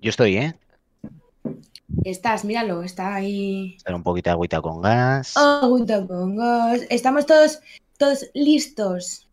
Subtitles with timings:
[0.00, 0.58] Yo estoy, ¿eh?
[2.04, 3.76] Estás, míralo, está ahí.
[3.84, 5.36] Dar un poquito de agüita con gas.
[5.36, 6.82] Agüita con gas.
[6.88, 7.60] Estamos todos,
[7.98, 9.28] todos listos.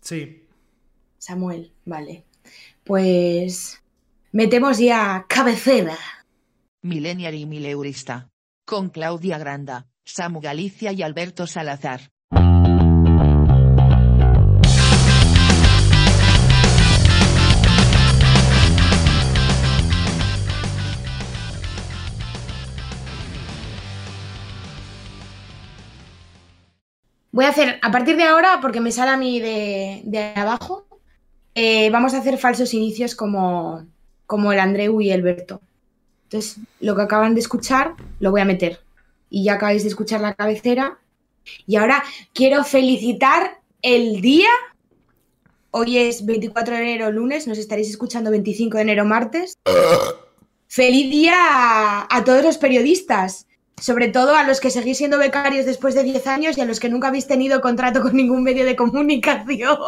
[0.00, 0.44] Sí.
[1.18, 2.24] Samuel, vale.
[2.82, 3.80] Pues
[4.32, 5.96] metemos ya cabecera.
[6.82, 8.30] Millennial y Mileurista.
[8.64, 12.10] Con Claudia Granda, Samu Galicia y Alberto Salazar.
[27.38, 30.88] Voy a hacer, a partir de ahora, porque me sale a mí de, de abajo,
[31.54, 33.86] eh, vamos a hacer falsos inicios como,
[34.26, 35.60] como el Andreu y el Berto.
[36.24, 38.80] Entonces, lo que acaban de escuchar, lo voy a meter.
[39.30, 40.98] Y ya acabáis de escuchar la cabecera.
[41.64, 42.02] Y ahora
[42.34, 44.50] quiero felicitar el día.
[45.70, 49.56] Hoy es 24 de enero, lunes, nos estaréis escuchando 25 de enero, martes.
[50.66, 53.46] Feliz día a, a todos los periodistas,
[53.80, 56.80] sobre todo a los que seguís siendo becarios después de 10 años y a los
[56.80, 59.78] que nunca habéis tenido contrato con ningún medio de comunicación.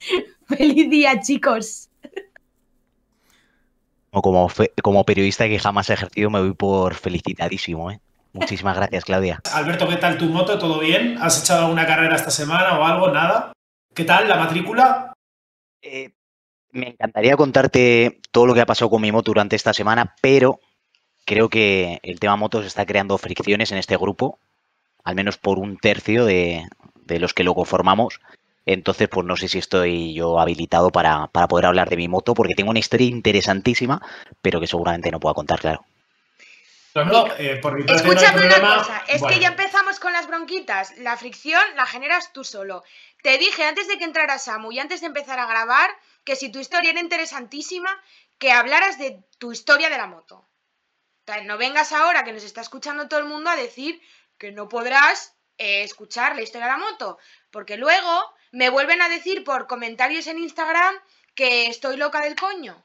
[0.48, 1.88] Feliz día, chicos.
[4.10, 8.00] O Como, fe- como periodista que jamás he ejercido, me voy por felicitadísimo, ¿eh?
[8.34, 9.40] Muchísimas gracias, Claudia.
[9.52, 10.58] Alberto, ¿qué tal tu moto?
[10.58, 11.18] ¿Todo bien?
[11.20, 13.10] ¿Has echado alguna carrera esta semana o algo?
[13.10, 13.52] ¿Nada?
[13.94, 15.12] ¿Qué tal la matrícula?
[15.82, 16.10] Eh,
[16.70, 20.60] me encantaría contarte todo lo que ha pasado con mi moto durante esta semana, pero
[21.24, 24.38] creo que el tema motos está creando fricciones en este grupo,
[25.04, 26.66] al menos por un tercio de,
[27.04, 28.20] de los que lo conformamos.
[28.64, 32.34] Entonces, pues no sé si estoy yo habilitado para, para poder hablar de mi moto,
[32.34, 34.00] porque tengo una historia interesantísima,
[34.40, 35.84] pero que seguramente no puedo contar, claro.
[36.94, 38.76] No, no, eh, por no Escúchame una problema.
[38.76, 40.96] cosa, es Bueno, que ya empezamos con las bronquitas.
[40.98, 42.84] La fricción la generas tú solo.
[43.22, 45.90] Te dije antes de que entrara Samu y antes de empezar a grabar
[46.22, 47.90] que si tu historia era interesantísima,
[48.38, 50.44] que hablaras de tu historia de la moto.
[51.44, 54.00] No vengas ahora que nos está escuchando todo el mundo a decir
[54.38, 57.18] que no podrás eh, escuchar la historia de la moto,
[57.50, 60.94] porque luego me vuelven a decir por comentarios en Instagram
[61.34, 62.84] que estoy loca del coño.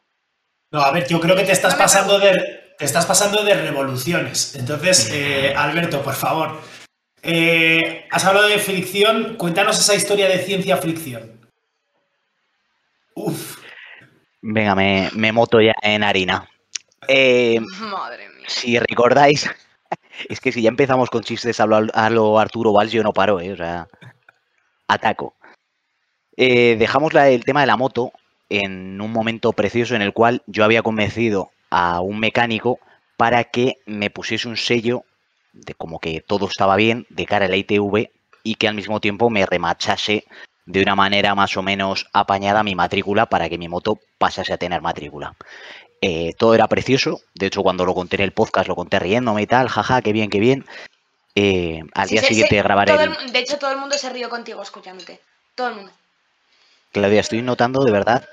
[0.71, 3.55] No, a ver, yo creo que te estás No pasando de te estás pasando de
[3.55, 4.55] revoluciones.
[4.55, 6.61] Entonces, eh, Alberto, por favor.
[7.23, 9.35] eh, has hablado de fricción.
[9.35, 11.49] Cuéntanos esa historia de ciencia fricción.
[13.15, 13.57] Uf.
[14.41, 16.47] Venga, me, me moto ya en harina.
[17.07, 18.36] Eh, Madre mía.
[18.47, 19.49] Si recordáis,
[20.29, 23.53] es que si ya empezamos con chistes a lo, Arturo Valls, yo no paro, ¿eh?
[23.53, 23.87] O sea,
[24.87, 25.35] ataco.
[26.35, 28.11] Eh, dejamos el tema de la moto
[28.49, 32.79] en un momento precioso en el cual yo había convencido a un mecánico
[33.17, 35.03] para que me pusiese un sello
[35.53, 38.11] de como que todo estaba bien de cara a la ITV
[38.43, 40.25] y que al mismo tiempo me remachase
[40.65, 44.57] de una manera más o menos apañada mi matrícula para que mi moto pasase a
[44.57, 45.35] tener matrícula.
[46.01, 49.41] Eh, todo era precioso, de hecho cuando lo conté en el podcast lo conté riéndome
[49.41, 50.65] y tal, jaja, qué bien, qué bien.
[51.35, 53.17] Eh, al Sí, día sí, siguiente sí, grabaré todo el...
[53.25, 55.19] el- de hecho, todo el mundo se rió contigo escuchándote.
[55.55, 55.91] Todo el mundo.
[56.91, 58.27] Claudia, estoy notando de verdad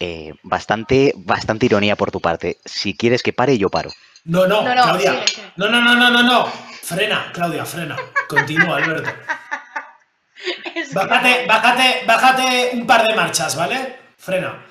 [0.00, 2.58] eh, bastante, bastante ironía por tu parte.
[2.64, 3.90] Si quieres que pare, yo paro.
[4.24, 5.24] No, no, No, no, Claudia.
[5.56, 6.46] No, no, no, no, no, no.
[6.46, 7.96] Frena, Claudia, frena.
[8.28, 9.10] Continúa, Alberto.
[10.92, 13.96] Bájate, bájate, bájate un par de marchas, ¿vale?
[14.16, 14.64] Frena.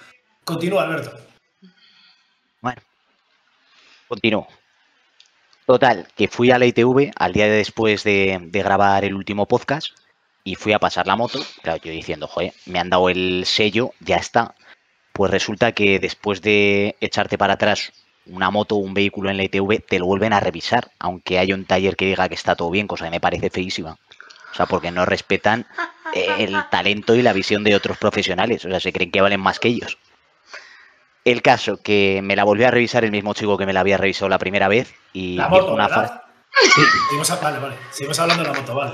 [0.45, 1.26] Continúa, Alberto.
[4.07, 4.47] Continúo.
[5.65, 9.89] Total, que fui a la ITV al día después de, de grabar el último podcast
[10.43, 11.39] y fui a pasar la moto.
[11.61, 14.55] Claro, yo diciendo, joder, me han dado el sello, ya está.
[15.11, 17.91] Pues resulta que después de echarte para atrás
[18.29, 21.55] una moto o un vehículo en la ITV, te lo vuelven a revisar, aunque haya
[21.55, 23.97] un taller que diga que está todo bien, cosa que me parece feísima.
[24.51, 25.67] O sea, porque no respetan
[26.13, 28.63] el talento y la visión de otros profesionales.
[28.65, 29.97] O sea, se creen que valen más que ellos.
[31.27, 33.97] El caso, que me la volvió a revisar el mismo chico que me la había
[33.97, 35.89] revisado la primera vez y La moto, una.
[35.89, 37.75] Sí, seguimos, a- vale, vale.
[37.91, 38.93] Seguimos hablando de la moto, vale.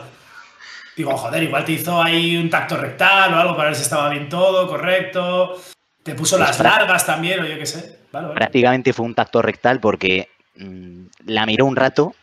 [0.95, 4.09] Digo, joder, igual te hizo ahí un tacto rectal o algo para ver si estaba
[4.09, 5.61] bien todo, correcto.
[6.01, 7.99] Te puso las largas también, o yo qué sé.
[8.11, 8.35] Vale, vale.
[8.39, 12.15] Prácticamente fue un tacto rectal porque mm, la miró un rato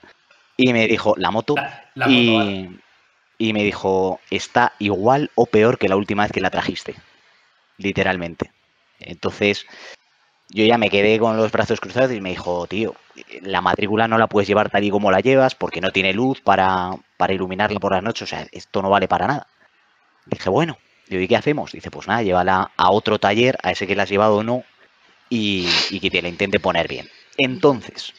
[0.56, 2.70] y me dijo, la moto, La, la moto, y, vale.
[3.38, 6.96] y me dijo, está igual o peor que la última vez que la trajiste.
[7.79, 8.50] Literalmente.
[8.99, 9.67] Entonces,
[10.50, 12.94] yo ya me quedé con los brazos cruzados y me dijo, tío,
[13.43, 16.41] la matrícula no la puedes llevar tal y como la llevas porque no tiene luz
[16.41, 18.23] para, para iluminarla por las noches.
[18.23, 19.47] O sea, esto no vale para nada.
[20.26, 21.73] Dije, bueno, digo, ¿y qué hacemos?
[21.73, 24.64] Dice, pues nada, llévala a otro taller, a ese que la has llevado o no,
[25.29, 27.08] y, y que te la intente poner bien.
[27.38, 28.12] Entonces,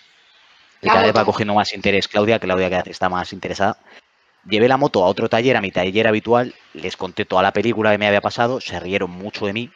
[0.82, 3.78] que cada vez va cogiendo más interés Claudia, Claudia vez está más interesada.
[4.50, 7.92] Llevé la moto a otro taller, a mi taller habitual, les conté toda la película
[7.92, 9.70] que me había pasado, se rieron mucho de mí,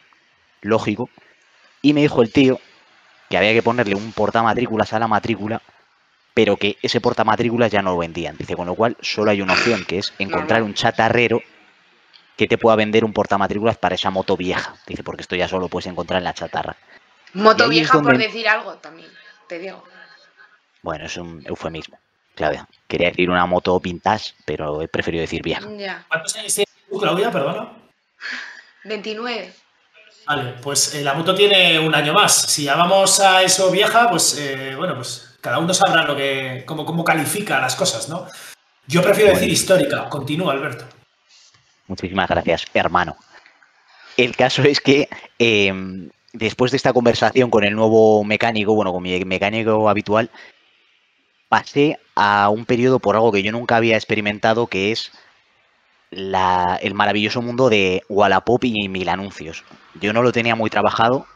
[0.62, 1.10] lógico,
[1.86, 2.60] Y me dijo el tío
[3.30, 5.62] que había que ponerle un portamatrículas a la matrícula,
[6.34, 8.36] pero que ese portamatrículas ya no lo vendían.
[8.38, 11.44] Dice, con lo cual solo hay una opción, que es encontrar un chatarrero
[12.38, 14.76] que te pueda vender un portamatrículas para esa moto vieja.
[14.88, 16.76] Dice, porque esto ya solo puedes encontrar en la chatarra.
[17.34, 19.12] Moto vieja, por decir algo también,
[19.48, 19.84] te digo.
[20.82, 22.00] Bueno, es un eufemismo.
[22.34, 25.62] Claudia, quería decir una moto vintage, pero he preferido decir vieja.
[25.78, 26.04] Ya.
[26.08, 27.30] ¿Cuántos años tienes tú, Claudia?
[27.30, 27.74] Perdona.
[28.86, 29.65] 29.
[30.28, 32.34] Vale, pues eh, la moto tiene un año más.
[32.34, 36.64] Si ya vamos a eso vieja, pues eh, bueno, pues cada uno sabrá lo que,
[36.66, 38.28] cómo, cómo califica las cosas, ¿no?
[38.88, 39.54] Yo prefiero decir Bueno.
[39.54, 40.10] histórica.
[40.10, 40.86] Continúa, Alberto.
[41.88, 43.16] Muchísimas gracias, hermano.
[44.18, 45.08] El caso es que
[45.38, 45.74] eh,
[46.34, 50.30] después de esta conversación con el nuevo mecánico, bueno, con mi mecánico habitual,
[51.50, 55.12] pasé a un periodo por algo que yo nunca había experimentado, que es
[56.16, 59.64] la- el maravilloso mundo de Wallapop y mil anuncios.
[59.96, 61.28] Yo no lo tenía muy trabajado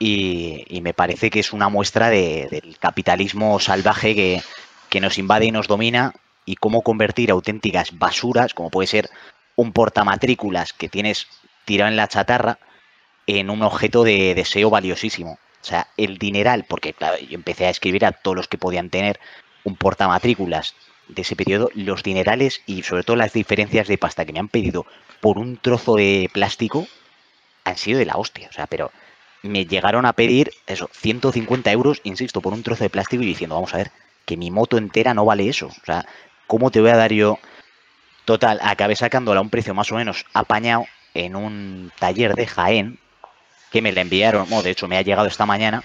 [0.00, 4.42] y, me parece que es una muestra de- del capitalismo salvaje que,
[4.90, 9.08] que nos invade y nos domina y cómo convertir auténticas basuras, como puede ser
[9.56, 11.26] un portamatrículas que tienes
[11.64, 12.58] tirado en la chatarra,
[13.26, 15.38] en un objeto de deseo valiosísimo.
[15.60, 18.90] O sea, el dineral, porque claro, yo empecé a escribir a todos los que podían
[18.90, 19.20] tener
[19.64, 20.74] un portamatrículas
[21.08, 24.48] de ese periodo, los dinerales y sobre todo las diferencias de pasta que me han
[24.48, 24.86] pedido
[25.20, 26.86] por un trozo de plástico
[27.64, 28.48] han sido de la hostia.
[28.50, 28.90] O sea, pero
[29.42, 33.54] me llegaron a pedir eso, 150 euros, insisto, por un trozo de plástico y diciendo,
[33.54, 33.90] vamos a ver,
[34.24, 35.68] que mi moto entera no vale eso.
[35.68, 36.04] O sea,
[36.46, 37.38] ¿cómo te voy a dar yo?
[38.24, 42.98] Total, acabé sacándola a un precio más o menos apañado en un taller de Jaén,
[43.70, 45.82] que me la enviaron, bueno, de hecho me ha llegado esta mañana.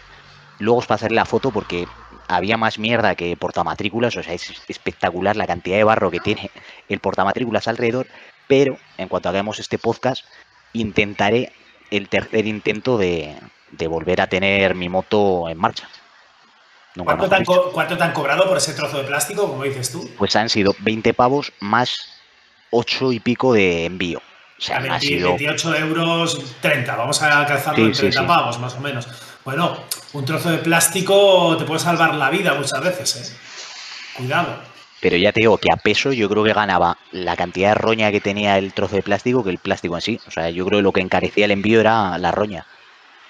[0.60, 1.88] Luego os pasaré la foto porque
[2.28, 6.52] había más mierda que portamatrículas, o sea, es espectacular la cantidad de barro que tiene
[6.90, 8.08] el portamatrículas alrededor,
[8.48, 10.25] pero en cuanto hagamos este podcast,
[10.74, 11.52] intentaré
[11.92, 13.36] el tercer intento de,
[13.72, 15.88] de volver a tener mi moto en marcha.
[16.96, 19.92] Nunca ¿Cuánto te, han cuánto te han cobrado por ese trozo de plástico, como dices
[19.92, 20.08] tú?
[20.18, 22.08] Pues han sido 20 pavos más
[22.70, 24.20] 8 y pico de envío.
[24.20, 26.96] O sea, A no ha 20 sido 28 euros, 30.
[26.96, 28.28] Vamos a calzarlo Sí, en sí, 30 sí.
[28.28, 29.08] pavos, más o menos.
[29.45, 29.78] Bueno,
[30.13, 33.38] un trozo de plástico te puede salvar la vida muchas veces, ¿eh?
[34.18, 34.56] Cuidado.
[35.01, 38.12] Pero ya te digo que a peso yo creo que ganaba la cantidad de roña
[38.12, 40.19] que tenía el trozo de plástico que el plástico en sí.
[40.28, 42.66] O sea, yo creo que lo que encarecía el envío era la roña.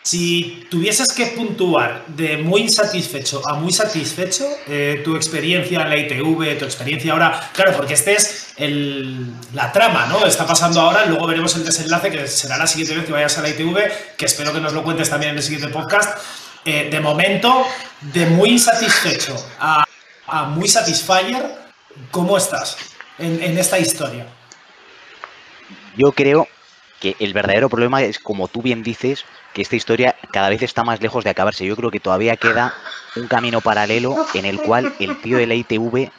[0.04, 5.96] Si tuvieses que puntuar de muy insatisfecho a muy satisfecho, eh, tu experiencia en la
[5.98, 10.26] ITV, tu experiencia ahora, claro, porque este es el- la trama, ¿no?
[10.26, 13.42] Está pasando ahora, luego veremos el desenlace, que será la siguiente vez que vayas a
[13.44, 13.78] la ITV,
[14.18, 16.20] que espero que nos lo cuentes también en el siguiente podcast.
[16.66, 17.66] Eh, de momento,
[18.02, 19.86] de muy insatisfecho a,
[20.50, 21.44] muy satisfyer,
[22.12, 22.76] ¿cómo estás
[23.20, 24.26] en esta historia?
[25.96, 26.48] Yo creo
[27.04, 30.86] que el verdadero problema es, como tú bien dices, que esta historia cada vez está
[30.86, 31.66] más lejos de acabarse.
[31.66, 32.74] Yo creo que todavía queda
[33.18, 36.10] un camino paralelo en el cual el tío de la ITV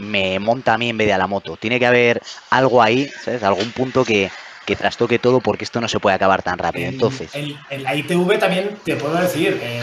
[0.00, 1.56] me monta a mí en vez de a la moto.
[1.56, 2.20] Tiene que haber
[2.50, 3.44] algo ahí, ¿sabes?
[3.44, 4.28] Algún punto que,
[4.66, 6.88] que trastoque todo porque esto no se puede acabar tan rápido.
[6.88, 9.80] En, Entonces, en- en la ITV también te puedo decir, eh,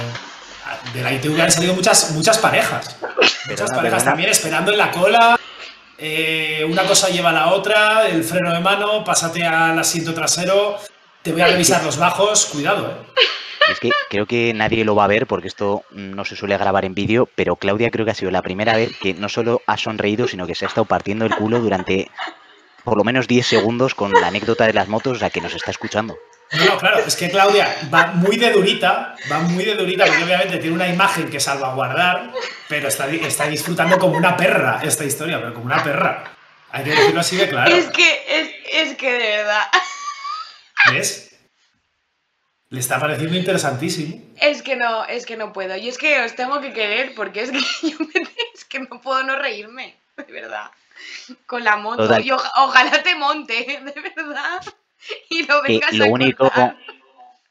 [0.94, 2.98] de la ITV han salido muchas, muchas parejas.
[3.48, 5.40] Muchas parejas también esperando en la cola.
[5.97, 10.77] Eh, una cosa lleva a la otra, el freno de mano, pásate al asiento trasero,
[11.21, 13.21] te voy a revisar los bajos, cuidado, eh.
[13.71, 16.86] es que creo que nadie lo va a ver porque esto no se suele grabar
[16.86, 19.77] en vídeo, pero Claudia creo que ha sido la primera vez que no solo ha
[19.77, 22.10] sonreído, sino que se ha estado partiendo el culo durante
[22.84, 25.72] por lo menos 10 segundos con la anécdota de las motos, sea, que nos está
[25.72, 26.15] escuchando.
[26.52, 30.24] No, no, claro, es que Claudia va muy de durita, va muy de durita, porque
[30.24, 32.32] obviamente tiene una imagen que salvaguardar,
[32.70, 36.24] pero está, está disfrutando como una perra esta historia, pero como una perra.
[36.72, 37.75] Hay que decirlo así de claro.
[37.75, 38.50] Es que, es,
[38.90, 39.64] es que de verdad.
[40.92, 41.36] ¿Ves?
[42.70, 44.22] Le está pareciendo interesantísimo.
[44.40, 45.75] Es que no, es que no puedo.
[45.78, 47.60] Y es que os tengo que querer porque es que
[47.90, 50.70] yo me- es que no puedo no reírme, de verdad.
[51.46, 52.04] Con la moto.
[52.04, 52.25] Total.
[52.25, 53.54] Y oja- ojalá te monte,
[53.96, 54.62] de verdad.
[55.29, 56.77] Y lo Que vengas lo a único, contar.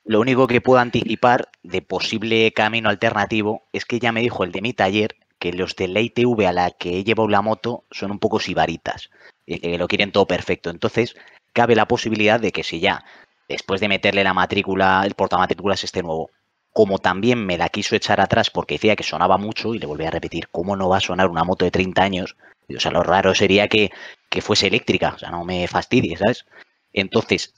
[0.05, 4.53] lo único que puedo anticipar de posible camino alternativo es que ya me dijo el
[4.53, 7.85] de mi taller que los de la ITV a la que he llevado la moto
[7.91, 9.11] son un poco sibaritas,
[9.47, 10.71] y que lo quieren todo perfecto.
[10.71, 11.17] Entonces,
[11.53, 13.05] cabe la posibilidad de que si ya,
[13.49, 16.31] después de meterle la matrícula, el portamatrículas este nuevo,
[16.73, 20.05] como también me la quiso echar atrás porque decía que sonaba mucho, y le volví
[20.07, 22.37] a repetir, ¿cómo no va a sonar una moto de 30 años?
[22.69, 23.91] Y, o sea, lo raro sería que,
[24.31, 26.47] que fuese eléctrica, o sea, no me fastidies, ¿sabes?
[26.95, 27.53] Entonces,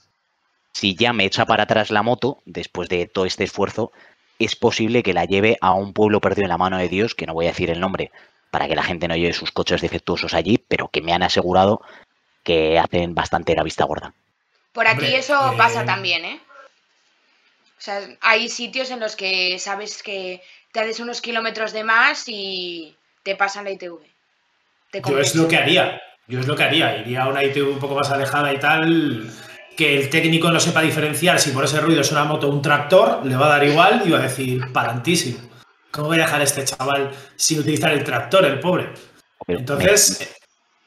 [0.73, 3.93] si ya me echa para atrás la moto, después de todo este esfuerzo,
[4.39, 7.25] es posible que la lleve a un pueblo perdido en la mano de Dios, que
[7.25, 8.11] no voy a decir el nombre,
[8.51, 11.81] para que la gente no lleve sus coches defectuosos allí, pero que me han asegurado
[12.43, 14.13] que hacen bastante la vista gorda.
[14.71, 16.39] Por aquí Hombre, eso eh, pasa también, ¿eh?
[17.77, 20.41] O sea, hay sitios en los que sabes que
[20.71, 23.99] te haces unos kilómetros de más y te pasan la ITV.
[24.91, 26.01] Te Yo es lo que haría.
[26.27, 26.97] Yo es lo que haría.
[26.97, 29.29] Iría a una ITV un poco más alejada y tal.
[29.75, 32.61] Que el técnico no sepa diferenciar si por ese ruido es una moto o un
[32.63, 35.37] tractor, le va a dar igual y va a decir, palantísimo.
[35.91, 38.89] ¿Cómo voy a dejar a este chaval sin utilizar el tractor, el pobre?
[39.45, 40.35] Pero Entonces,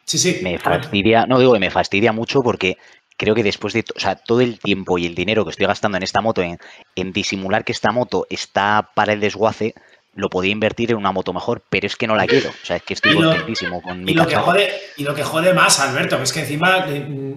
[0.05, 0.41] sí, sí.
[0.43, 2.79] me, fastidia, no digo que me fastidia mucho porque
[3.17, 5.67] creo que después de to- o sea, todo el tiempo y el dinero que estoy
[5.67, 6.59] gastando en esta moto, en,
[6.97, 9.75] en disimular que esta moto está para el desguace,
[10.15, 12.51] lo podía invertir en una moto mejor, pero es que no la quiero.
[12.51, 15.15] O sea, es que estoy lo- contentísimo con mi Y lo, que jode, y lo
[15.15, 17.37] que jode más, Alberto, que es que encima de,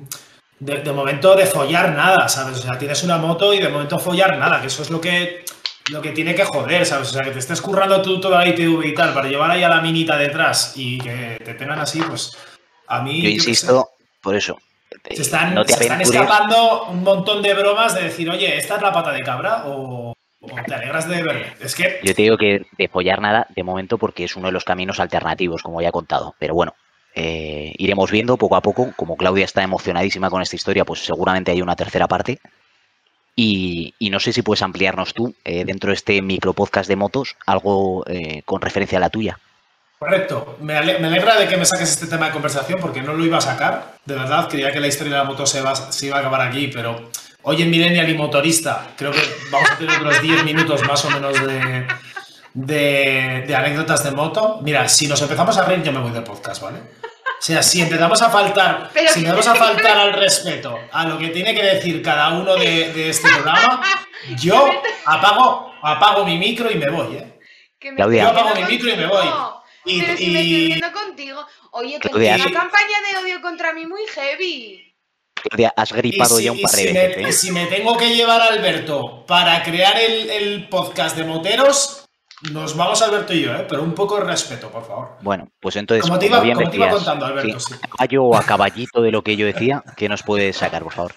[0.59, 2.59] de- de momento de follar nada, ¿sabes?
[2.59, 5.45] O sea, tienes una moto y de momento follar nada, que eso es lo que,
[5.91, 7.09] lo que tiene que joder, ¿sabes?
[7.09, 9.63] O sea, que te estés currando tú toda la ITV y tal para llevar ahí
[9.63, 12.35] a la minita detrás y que te tengan así, pues
[12.87, 13.21] a mí...
[13.21, 13.89] Yo insisto,
[14.21, 14.57] por eso.
[15.09, 18.57] eh, se están, no te se están escapando un montón de bromas de decir, oye,
[18.57, 19.63] ¿esta es la pata de cabra?
[19.67, 20.13] O,
[20.43, 21.53] o te alegras de verme.
[21.59, 22.00] Es que...
[22.03, 25.00] Yo te digo que de follar nada de momento porque es uno de los caminos
[25.00, 26.35] alternativos, como ya he contado.
[26.38, 26.75] Pero bueno,
[27.15, 28.91] eh, iremos viendo poco a poco.
[28.95, 32.39] Como Claudia está emocionadísima con esta historia, pues seguramente hay una tercera parte.
[33.35, 36.95] Y, y no sé si puedes ampliarnos tú, eh, dentro de este micro podcast de
[36.95, 39.39] motos, algo eh, con referencia a la tuya.
[39.97, 40.57] Correcto.
[40.59, 43.25] Me, ale- me alegra de que me saques este tema de conversación porque no lo
[43.25, 43.95] iba a sacar.
[44.05, 46.41] De verdad, creía que la historia de la moto se, va- se iba a acabar
[46.41, 47.09] aquí, pero
[47.43, 49.21] hoy en Millennial y Motorista creo que
[49.51, 51.88] vamos a tener unos 10 minutos más o menos de,
[52.53, 54.59] de- de anécdotas de moto.
[54.62, 56.79] Mira, si nos empezamos a reír, yo me voy del podcast, ¿vale?
[56.79, 61.17] O sea, si empezamos a faltar, Pero- si empezamos a faltar al respeto a lo
[61.17, 63.83] que tiene que decir cada uno de, de este programa,
[64.38, 64.69] yo
[65.05, 67.39] apago, apago mi micro y me voy, ¿eh?
[67.79, 68.23] Que me Claudia.
[68.23, 69.27] Yo apago mi micro y me voy.
[69.85, 71.45] Y- Pero si me estoy y- riendo contigo.
[71.71, 74.92] Oye, que Claudia, una campaña de odio contra mí muy heavy.
[75.50, 77.17] Claudia, has gripado si- ya un par de si veces.
[77.17, 77.31] me, ¿eh?
[77.33, 82.05] si me tengo que llevar a Alberto para crear el, el podcast de moteros,
[82.51, 83.65] nos vamos Alberto y yo, ¿eh?
[83.69, 85.09] pero un poco de respeto, por favor.
[85.21, 87.73] Bueno, pues entonces, Como te como iba- bien como te iba decías, contando, Alberto, sí,
[87.73, 87.79] sí.
[87.81, 90.93] a caballo o a caballito de lo que yo decía, ¿qué nos puedes sacar, por
[90.93, 91.13] favor?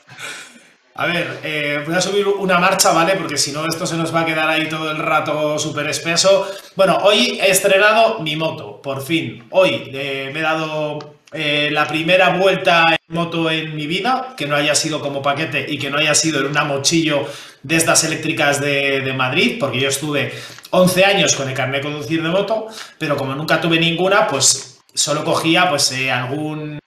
[0.98, 3.16] A ver, eh, voy a subir una marcha, ¿vale?
[3.16, 6.48] Porque si no, esto se nos va a quedar ahí todo el rato súper espeso.
[6.74, 9.46] Bueno, hoy he estrenado mi moto, por fin.
[9.50, 14.46] Hoy eh, me he dado eh, la primera vuelta en moto en mi vida, que
[14.46, 17.28] no haya sido como paquete y que no haya sido en una mochillo
[17.62, 20.32] de estas eléctricas de, de Madrid, porque yo estuve
[20.70, 22.68] 11 años con el carnet de conducir de moto,
[22.98, 26.78] pero como nunca tuve ninguna, pues solo cogía pues eh, algún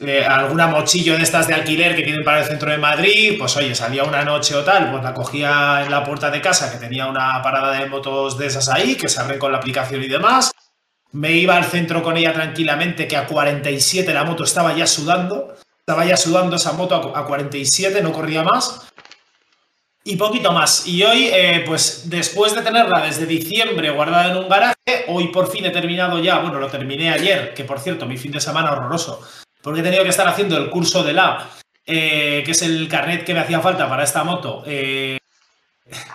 [0.00, 3.56] eh, alguna mochillo de estas de alquiler que tienen para el centro de Madrid, pues
[3.56, 6.78] oye, salía una noche o tal, pues la cogía en la puerta de casa, que
[6.78, 10.52] tenía una parada de motos de esas ahí, que se con la aplicación y demás.
[11.12, 15.54] Me iba al centro con ella tranquilamente, que a 47 la moto estaba ya sudando.
[15.80, 18.88] Estaba ya sudando esa moto a a 47, no corría más.
[20.04, 20.86] Y poquito más.
[20.86, 25.50] Y hoy, eh, pues después de tenerla desde diciembre guardada en un garaje, hoy por
[25.50, 28.72] fin he terminado ya, bueno, lo terminé ayer, que por cierto, mi fin de semana
[28.72, 29.20] horroroso,
[29.60, 31.50] porque he tenido que estar haciendo el curso de la,
[31.84, 35.17] eh, que es el carnet que me hacía falta para esta moto, eh,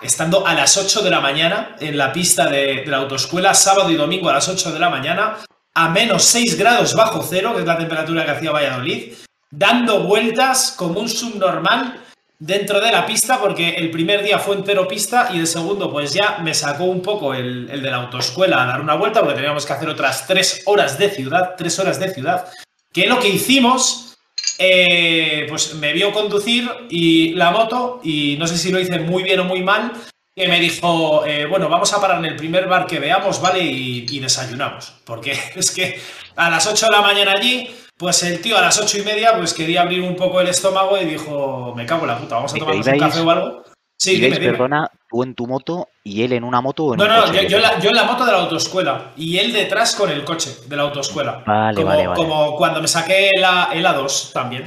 [0.01, 3.95] estando a las 8 de la mañana en la pista de, la autoescuela, sábado y
[3.95, 5.37] domingo a las 8 de la mañana,
[5.73, 9.13] a menos 6 grados bajo cero, que es la temperatura que hacía Valladolid,
[9.49, 11.99] dando vueltas como un subnormal
[12.37, 16.13] dentro de la pista, porque el primer día fue entero pista y el segundo pues
[16.13, 19.35] ya me sacó un poco el, el de la autoescuela a dar una vuelta, porque
[19.35, 22.47] teníamos que hacer otras 3 horas de ciudad, 3 horas de ciudad,
[22.91, 24.12] que lo que hicimos,
[24.57, 29.23] eh, pues me vio conducir y la moto, y no sé si lo hice muy
[29.23, 29.93] bien o muy mal,
[30.35, 33.63] que me dijo, eh, bueno, vamos a parar en el primer bar que veamos, ¿vale?
[33.63, 34.93] Y, y desayunamos.
[35.05, 35.99] Porque es que
[36.35, 39.37] a las 8 de la mañana allí, pues el tío a las 8 y media,
[39.37, 42.53] pues quería abrir un poco el estómago y dijo, me cago en la puta, vamos
[42.53, 43.63] a tomarnos un café o algo.
[43.97, 44.51] Sí, ¿Ibais, dime, dime.
[44.51, 47.43] perdona, tú en tu moto y él en una moto o en No, no, coche?
[47.43, 50.09] yo, yo en la, yo en la moto de la autoescuela y él detrás con
[50.09, 51.43] el coche de la autoescuela.
[51.45, 52.17] Vale, como, vale, vale.
[52.19, 54.63] como cuando me saqué la, el A2 también.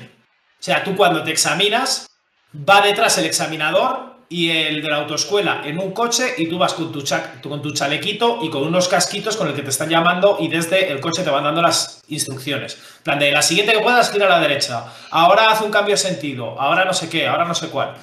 [0.58, 2.06] O sea, tú cuando te examinas,
[2.56, 6.74] va detrás el examinador y el de la autoescuela en un coche y tú vas
[6.74, 9.88] con tu, cha- con tu chalequito y con unos casquitos con el que te están
[9.88, 12.78] llamando y desde el coche te van dando las instrucciones.
[13.02, 15.98] Plan de la siguiente que puedas gira a la derecha, ahora haz un cambio de
[15.98, 17.94] sentido, ahora no sé qué, ahora no sé cuál.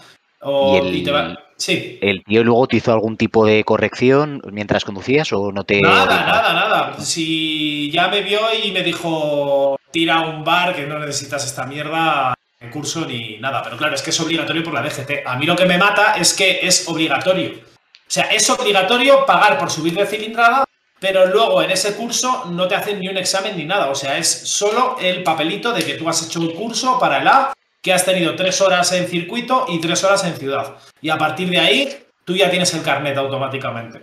[0.41, 1.97] O, Y el- y te va- Sí.
[2.01, 5.79] ¿El tío luego te hizo algún tipo de corrección mientras conducías o no te.?
[5.79, 6.99] Nada, nada, nada.
[6.99, 12.33] Si ya me vio y me dijo, tira un bar que no necesitas esta mierda
[12.59, 13.63] en curso ni nada.
[13.63, 15.25] Pero claro, es que es obligatorio por la DGT.
[15.25, 17.51] A mí lo que me mata es que es obligatorio.
[17.51, 20.65] O sea, es obligatorio pagar por subir de cilindrada,
[20.99, 23.89] pero luego en ese curso no te hacen ni un examen ni nada.
[23.89, 27.27] O sea, es solo el papelito de que tú has hecho el curso para el
[27.29, 27.53] A
[27.83, 30.77] que has tenido tres horas en circuito y tres horas en ciudad.
[31.01, 34.01] Y a partir de ahí, tú ya tienes el carnet automáticamente.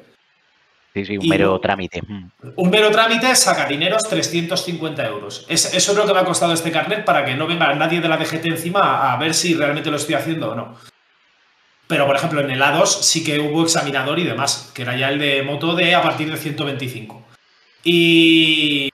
[0.93, 2.03] Sí, sí, un Y mero trámite.
[2.03, 2.31] Mm.
[2.57, 5.47] Un mero trámite saca dineros 350 euros.
[5.49, 8.03] Es, eso es lo que me ha costado este carnet para que no venga nadie
[8.03, 10.77] de la DGT encima a, a ver si realmente lo estoy haciendo o no.
[11.87, 15.09] Pero, por ejemplo, en el A2 sí que hubo examinador y demás, que era ya
[15.09, 17.27] el de moto de a partir de 125.
[17.83, 18.91] Y,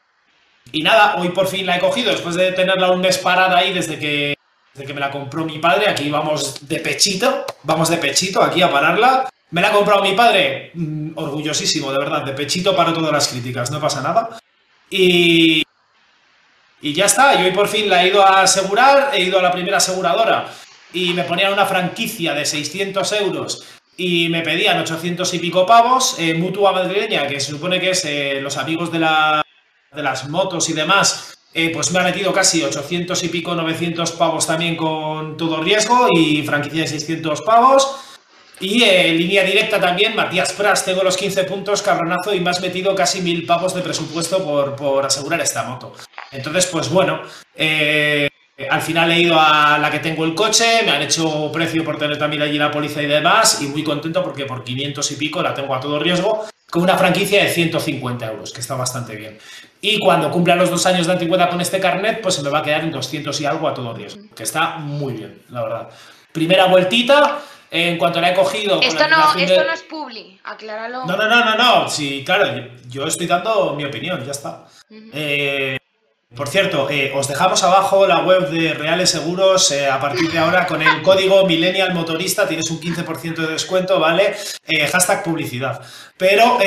[0.70, 3.72] y nada, hoy por fin la he cogido, después de tenerla un mes parada ahí
[3.72, 4.35] desde que,
[4.76, 5.88] desde que me la compró mi padre.
[5.88, 9.28] Aquí vamos de pechito, vamos de pechito aquí a pararla.
[9.50, 13.28] Me la ha comprado mi padre, mm, orgullosísimo, de verdad, de pechito para todas las
[13.28, 14.38] críticas, no pasa nada.
[14.90, 15.62] Y,
[16.82, 19.42] y ya está, y hoy por fin la he ido a asegurar, he ido a
[19.42, 20.48] la primera aseguradora
[20.92, 23.64] y me ponían una franquicia de 600 euros
[23.96, 28.04] y me pedían 800 y pico pavos, eh, mutua madrileña, que se supone que es
[28.04, 29.42] eh, los amigos de, la,
[29.92, 34.12] de las motos y demás, eh, pues me ha metido casi 800 y pico, 900
[34.12, 37.96] pavos también con todo riesgo y franquicia de 600 pavos.
[38.60, 42.60] Y eh, línea directa también, Matías Pras, tengo los 15 puntos, cabronazo, y me has
[42.60, 45.94] metido casi mil pavos de presupuesto por, por asegurar esta moto.
[46.30, 47.22] Entonces, pues bueno,
[47.54, 48.28] eh,
[48.68, 51.98] al final he ido a la que tengo el coche, me han hecho precio por
[51.98, 55.42] tener también allí la póliza y demás, y muy contento porque por 500 y pico
[55.42, 59.38] la tengo a todo riesgo, con una franquicia de 150 euros, que está bastante bien.
[59.88, 62.58] Y cuando cumpla los dos años de antigüedad con este carnet, pues se me va
[62.58, 65.88] a quedar en 200 y algo a todo riesgo, que está muy bien, la verdad.
[66.32, 67.38] Primera vueltita,
[67.70, 68.80] en cuanto la he cogido...
[68.82, 71.04] Esto no, de- esto no es publi, acláralo.
[71.04, 71.88] no, no, no, no, no.
[71.88, 72.46] Sí, claro,
[72.88, 74.64] yo, estoy dando mi opinión, ya está.
[74.90, 75.78] Eh,
[76.34, 79.70] por cierto, eh, os dejamos abajo la web de Reales Seguros.
[79.70, 84.00] eh, a partir de ahora, con el código Millennial Motorista tienes un 15% de descuento,
[84.00, 84.34] ¿vale?
[84.66, 85.80] Eh, hashtag publicidad.
[86.16, 86.58] Pero,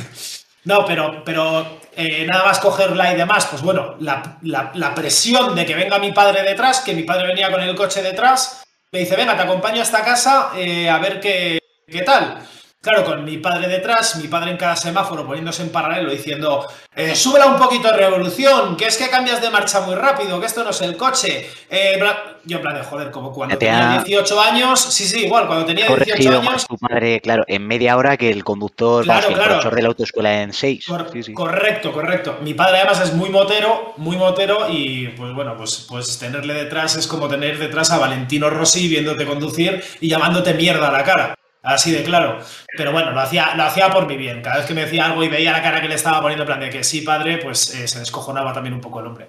[0.64, 5.64] no, pero, pero eh, nada más cogerla y demás, pues bueno, la, la- presión de
[5.66, 8.62] que venga mi padre detrás, que mi padre venía con el coche detrás,
[8.92, 12.38] me dice, venga, te acompaño a esta casa eh, a ver qué, qué tal.
[12.86, 16.64] Claro, con mi padre detrás, mi padre en cada semáforo poniéndose en paralelo diciendo,
[16.94, 20.46] eh, súbela un poquito de revolución, que es que cambias de marcha muy rápido, que
[20.46, 21.50] esto no es el coche.
[21.68, 21.98] Eh,
[22.44, 25.48] Yo en plan de joder, como cuando te tenía ha- 18 años, sí, sí, igual,
[25.48, 29.02] cuando tenía 18 Corregido más años, tu padre, claro, en media hora que el conductor,
[29.02, 29.48] Claro, el claro.
[29.54, 30.84] profesor de la autoescuela en seis.
[30.86, 31.32] Cor- Sí, sí.
[31.34, 32.38] Correcto, correcto.
[32.42, 36.94] Mi padre además es muy motero, muy motero y pues bueno, pues, pues tenerle detrás
[36.94, 41.34] es como tener detrás a Valentino Rossi viéndote conducir y llamándote mierda a la cara.
[41.66, 42.38] Así de claro.
[42.76, 44.40] Pero bueno, lo hacía, lo hacía por mi bien.
[44.40, 46.46] Cada vez que me decía algo y veía la cara que le estaba poniendo en
[46.46, 49.26] plan de que sí, padre, pues eh, se descojonaba también un poco el hombre.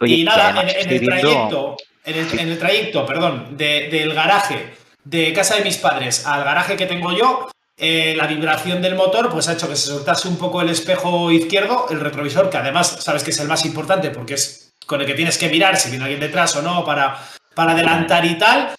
[0.00, 4.74] Oye, y nada, en, el trayecto, en el, en el trayecto, perdón, de- del garaje
[5.02, 9.30] de casa de mis padres al garaje que tengo yo, eh, la vibración del motor
[9.30, 12.98] pues ha hecho que se soltase un poco el espejo izquierdo, el retrovisor, que además
[13.00, 15.88] sabes que es el más importante porque es con el que tienes que mirar si
[15.88, 17.16] viene alguien detrás o no para,
[17.54, 18.74] para adelantar y tal.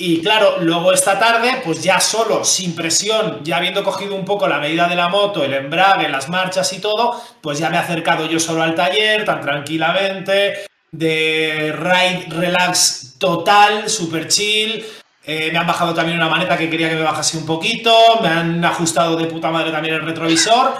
[0.00, 4.46] Y claro, luego esta tarde, pues ya solo, sin presión, ya habiendo cogido un poco
[4.46, 7.80] la medida de la moto, el embrague, las marchas y todo, pues ya me he
[7.80, 14.86] acercado yo solo al taller, tan tranquilamente, de ride relax total, super chill.
[15.24, 18.28] Eh, me han bajado también una maneta que quería que me bajase un poquito, me
[18.28, 20.74] han ajustado de puta madre también el retrovisor.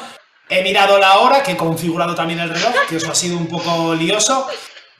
[0.48, 3.48] He mirado la hora, que he configurado también el reloj, que eso ha sido un
[3.48, 4.46] poco lioso.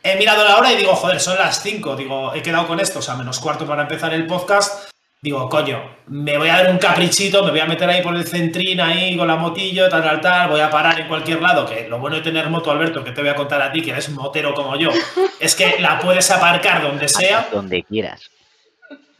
[0.09, 1.94] He mirado la hora y digo, joder, son las 5.
[1.94, 4.88] Digo, he quedado con esto, o sea, menos cuarto para empezar el podcast.
[5.21, 8.27] Digo, coño, me voy a dar un caprichito, me voy a meter ahí por el
[8.27, 11.88] centrín, ahí con la motillo, tal, tal, tal, voy a parar en cualquier lado, que
[11.88, 14.09] lo bueno de tener moto, Alberto, que te voy a contar a ti, que eres
[14.09, 14.90] motero como yo,
[15.40, 17.49] es que la puedes aparcar donde sea.
[17.53, 18.31] Donde quieras.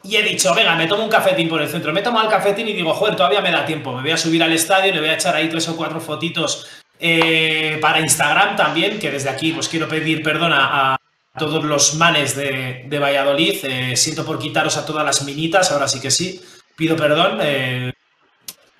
[0.01, 1.93] Y he dicho, venga, me tomo un cafetín por el centro.
[1.93, 3.91] Me tomo el cafetín y digo, joder, todavía me da tiempo.
[3.91, 6.78] Me voy a subir al estadio, le voy a echar ahí tres o cuatro fotitos
[6.99, 10.97] eh, para Instagram también, que desde aquí pues quiero pedir perdón a,
[11.37, 13.63] todos los manes de, Valladolid.
[13.63, 16.41] Eh, siento por quitaros a todas las minitas, ahora sí que sí.
[16.75, 17.39] Pido perdón.
[17.41, 17.93] eh,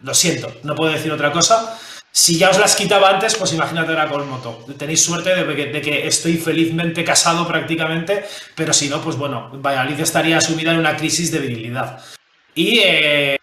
[0.01, 1.77] lo siento, no puedo decir otra cosa.
[2.11, 4.65] Si ya os las quitaba antes, pues imagínate ahora con moto.
[4.77, 9.51] Tenéis suerte de que, de que estoy felizmente casado prácticamente, pero si no, pues bueno,
[9.53, 12.03] Valladolid estaría sumida en una crisis de virilidad.
[12.55, 13.37] Y eh,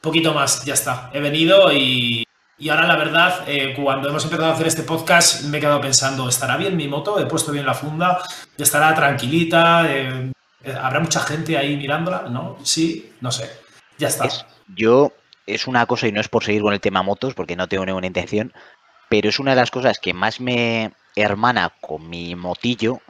[0.00, 1.10] poquito más, ya está.
[1.12, 2.27] He venido y,
[2.58, 5.80] y ahora la verdad, eh, cuando hemos empezado a hacer este podcast, me he quedado
[5.80, 7.18] pensando, ¿estará bien mi moto?
[7.20, 8.20] He puesto bien la funda,
[8.56, 10.32] estará tranquilita, eh,
[10.80, 12.22] ¿habrá mucha gente ahí mirándola?
[12.28, 12.58] ¿No?
[12.62, 13.50] Sí, no sé.
[13.98, 14.24] Ya está.
[14.26, 14.44] Es-
[14.74, 15.12] yo,
[15.46, 17.86] es una cosa, y no es por seguir con el tema motos, porque no tengo
[17.86, 18.52] ninguna intención,
[19.08, 23.00] pero es una de las cosas que más me hermana con mi motillo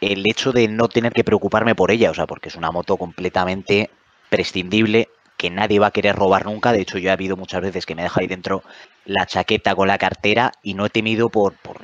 [0.00, 2.96] el hecho de no tener que preocuparme por ella, o sea, porque es una moto
[2.96, 3.90] completamente
[4.30, 5.08] prescindible
[5.42, 6.70] que nadie va a querer robar nunca.
[6.70, 8.62] De hecho, yo he habido muchas veces que me deja ahí dentro
[9.04, 11.78] la chaqueta con la cartera y no he temido por, por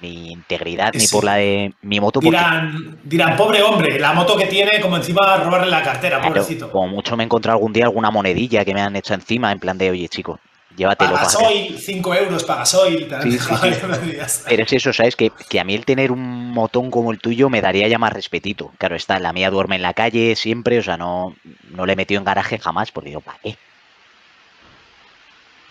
[0.00, 2.20] ni integridad, ni por la de mi moto.
[2.20, 6.32] Porque, Dirán, dirán, pobre hombre, la moto que tiene, como encima robarle la cartera, claro,
[6.36, 6.70] pobrecito.
[6.70, 9.58] como mucho me he encontrado algún día alguna monedilla que me han hecho encima, en
[9.58, 10.40] plan de, oye, chico,
[10.76, 11.12] llévatelo.
[11.12, 11.44] Para pájaro".
[11.44, 13.08] gasoil, 5 euros para gasoil.
[13.08, 13.54] te han Sí, sí.
[14.48, 15.16] Pero es eso, ¿sabes?
[15.16, 18.12] Que, que a mí el tener un motón como el tuyo me daría ya más
[18.12, 18.72] respetito.
[18.78, 21.34] Claro, está, la mía duerme en la calle siempre, o sea, no,
[21.70, 23.56] no le he metido en garaje jamás, porque digo, ¿para qué?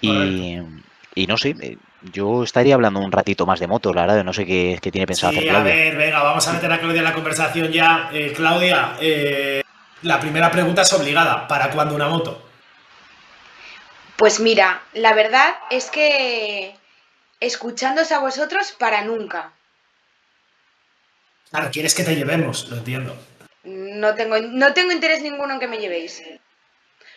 [0.01, 0.57] Y,
[1.15, 1.77] y no sé, eh,
[2.13, 5.07] yo estaría hablando un ratito más de motos, la verdad, no sé qué, qué tiene
[5.07, 5.73] pensado Sí, hacer a Claudia.
[5.73, 8.09] ver, venga, vamos a meter a Claudia en la conversación ya.
[8.13, 9.63] Eh, Claudia, eh,
[10.03, 11.47] la primera pregunta es obligada.
[11.47, 12.44] ¿Para cuándo una moto?
[14.17, 16.75] Pues mira, la verdad es que
[17.39, 19.51] escuchándose a vosotros para nunca.
[21.49, 23.15] Claro, quieres que te llevemos, lo entiendo.
[23.63, 26.23] No tengo, no tengo interés ninguno en que me llevéis.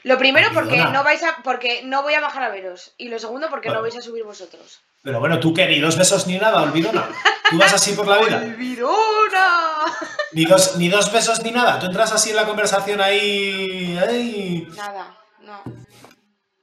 [0.04, 2.94] Lo primero porque no vais a, porque no voy a bajar a veros.
[2.98, 4.80] Y lo segundo porque no vais a subir vosotros.
[5.02, 7.08] Pero bueno, tú que ni dos besos ni nada, olvidona.
[7.50, 8.36] Tú vas así por la vida.
[8.38, 9.84] ¡Olvidona!
[10.32, 11.78] Ni dos, ni dos besos ni nada.
[11.78, 13.98] Tú entras así en la conversación ahí.
[13.98, 14.68] ahí.
[14.76, 15.62] Nada, no.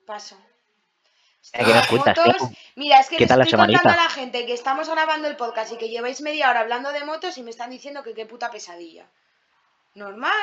[0.05, 0.37] Paso.
[1.53, 2.51] ¿Qué nos Las cuentas, motos- Clau?
[2.75, 5.27] Mira, es que ¿Qué le tal la estoy contando a la gente que estamos grabando
[5.27, 8.13] el podcast y que lleváis media hora hablando de motos y me están diciendo que
[8.13, 9.05] qué puta pesadilla.
[9.93, 10.33] Normal.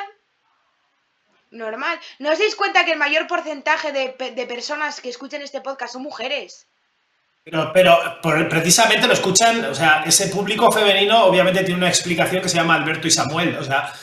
[1.51, 1.99] Normal.
[2.19, 5.93] ¿No os dais cuenta que el mayor porcentaje de, de personas que escuchan este podcast
[5.93, 6.67] son mujeres?
[7.43, 12.41] Pero, pero por- precisamente lo escuchan, o sea, ese público femenino obviamente tiene una explicación
[12.41, 13.57] que se llama Alberto y Samuel.
[13.57, 13.93] O sea,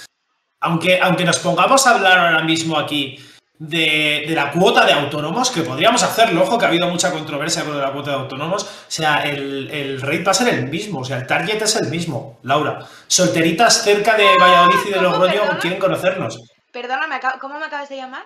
[0.60, 3.18] aunque, aunque nos pongamos a hablar ahora mismo aquí
[3.60, 7.62] de, de la cuota de autónomos, que podríamos hacerlo, ojo que ha habido mucha controversia
[7.62, 11.00] con la cuota de autónomos, o sea, el, el rate va a ser el mismo,
[11.00, 12.86] o sea, el target es el mismo, Laura.
[13.06, 15.58] Solteritas cerca de Valladolid y de ¿Cómo, Logroño perdona?
[15.58, 16.38] quieren conocernos.
[16.72, 18.24] Perdona, me acabo- ¿cómo me acabas de llamar?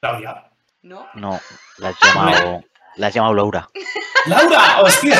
[0.00, 0.44] Claudia.
[0.82, 1.06] No.
[1.14, 1.40] No,
[1.78, 2.64] la has llamado,
[2.96, 3.68] la has llamado Laura.
[4.26, 4.80] ¡Laura!
[4.82, 5.18] ¡Hostia!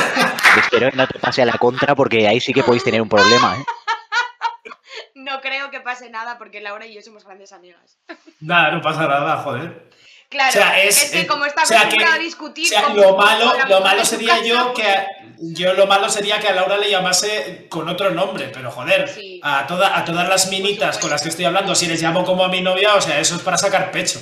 [0.59, 3.09] Espero que no te pase a la contra porque ahí sí que podéis tener un
[3.09, 3.65] problema, ¿eh?
[5.29, 7.99] No creo que pase nada porque Laura y yo somos grandes amigas.
[8.41, 9.91] Nada, no pasa nada, joder.
[10.31, 12.67] Claro, O sea, es, es, que eh, como está o sea, que- a discutir.
[12.67, 15.07] O sea, con- lo malo, con lo malo sería yo que
[15.39, 19.41] yo lo malo sería que a Laura le llamase con otro nombre, pero joder, Sí.
[19.43, 22.45] a, toda, a todas las minitas con las que estoy hablando, si les llamo como
[22.45, 24.21] a mi novia, o sea, eso es para sacar pecho.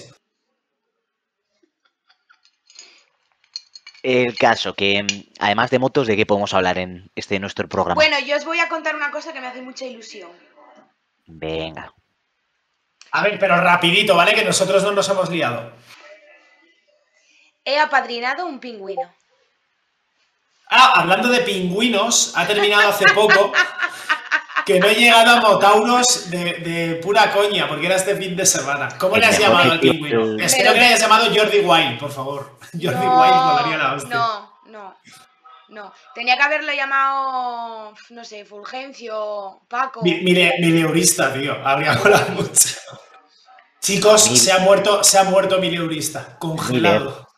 [4.03, 7.97] El caso, que mm, además de motos, ¿de qué podemos hablar en este nuestro programa?
[7.97, 10.31] Bueno, yo os voy a contar una cosa que me hace mucha ilusión.
[11.27, 11.93] Venga.
[13.12, 14.35] A ver, pero rapidito, ¿vale?
[14.35, 15.73] Que nosotros no nos hemos liado.
[17.65, 19.12] He apadrinado un pingüino.
[20.69, 23.53] Ah, hablando de pingüinos, ha terminado hace poco
[24.65, 28.45] que no he llegado a Motauros de, de pura coña, porque era este fin de
[28.45, 28.89] semana.
[28.99, 30.37] ¿Cómo le has llamado al pingüino?
[30.39, 32.59] Espero Pero- que le hayas llamado Jordi Wild, por favor.
[32.73, 34.15] Jordi no, Wild molaría la hostia.
[34.17, 34.97] no, no,
[35.69, 35.93] no.
[36.15, 40.03] Tenía que haberlo llamado, no sé, Fulgencio, Paco.
[40.03, 41.55] Mi, mileurista, tío.
[41.67, 42.79] Habría molado mucho.
[43.81, 46.37] Chicos, Mil- se ha muerto, se ha muerto mileurista.
[46.39, 47.29] Congelado.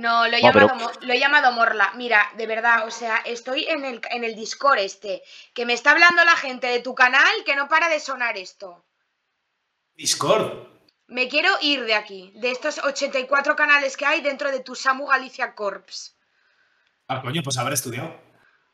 [0.00, 1.92] No, lo he, No, llamado, lo he llamado Morla.
[1.94, 5.22] Mira, de verdad, o sea, estoy en el, en el Discord este,
[5.54, 8.84] que me está hablando la gente de tu canal que no para de sonar esto.
[9.94, 10.66] Discord.
[11.08, 15.06] Me quiero ir de aquí, de estos 84 canales que hay dentro de tu Samu
[15.06, 16.16] Galicia Corps.
[17.18, 18.14] Ah, coño, pues haber estudiado.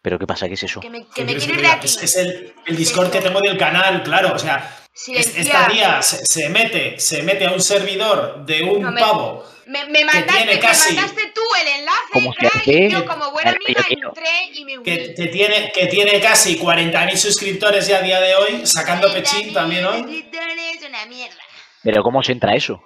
[0.03, 0.46] ¿Pero qué pasa?
[0.48, 0.81] ¿Qué es eso?
[0.81, 1.74] Que me, que ¿Qué me quieres quiero que ir de diga?
[1.74, 1.87] aquí.
[1.87, 4.33] Es, es el, el Discord que tengo del canal, claro.
[4.35, 5.38] O sea, Silenciar.
[5.46, 9.44] esta tía se, se mete, se mete a un servidor de un No me- pavo.
[9.66, 12.33] Me, me mandaste, tiene me casi- mandaste tú el enlace, Como
[12.64, 14.24] y yo como buena amiga entré
[14.55, 14.85] y me uní.
[14.85, 19.53] Que, que tiene, que tiene casi 40.000 suscriptores ya a día de hoy, sacando pechín
[19.53, 20.24] también hoy.
[20.33, 21.37] Es una mierda.
[21.83, 22.81] ¿Pero cómo se entra eso?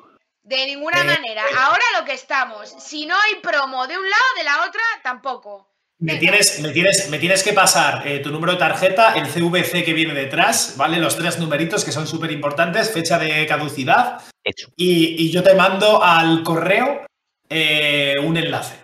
[0.56, 1.42] De ninguna Eh, manera.
[1.60, 2.68] Ahora lo que estamos.
[2.78, 5.68] Si no hay promo de un lado, de la otra, tampoco.
[5.98, 9.84] Me tienes, me, tienes, me tienes que pasar eh, tu número de tarjeta, el CVC
[9.84, 10.98] que viene detrás, ¿vale?
[10.98, 14.68] Los tres numeritos que son súper importantes, fecha de caducidad, Hecho.
[14.76, 17.06] y, y yo te mando al correo
[17.48, 18.74] eh, un enlace.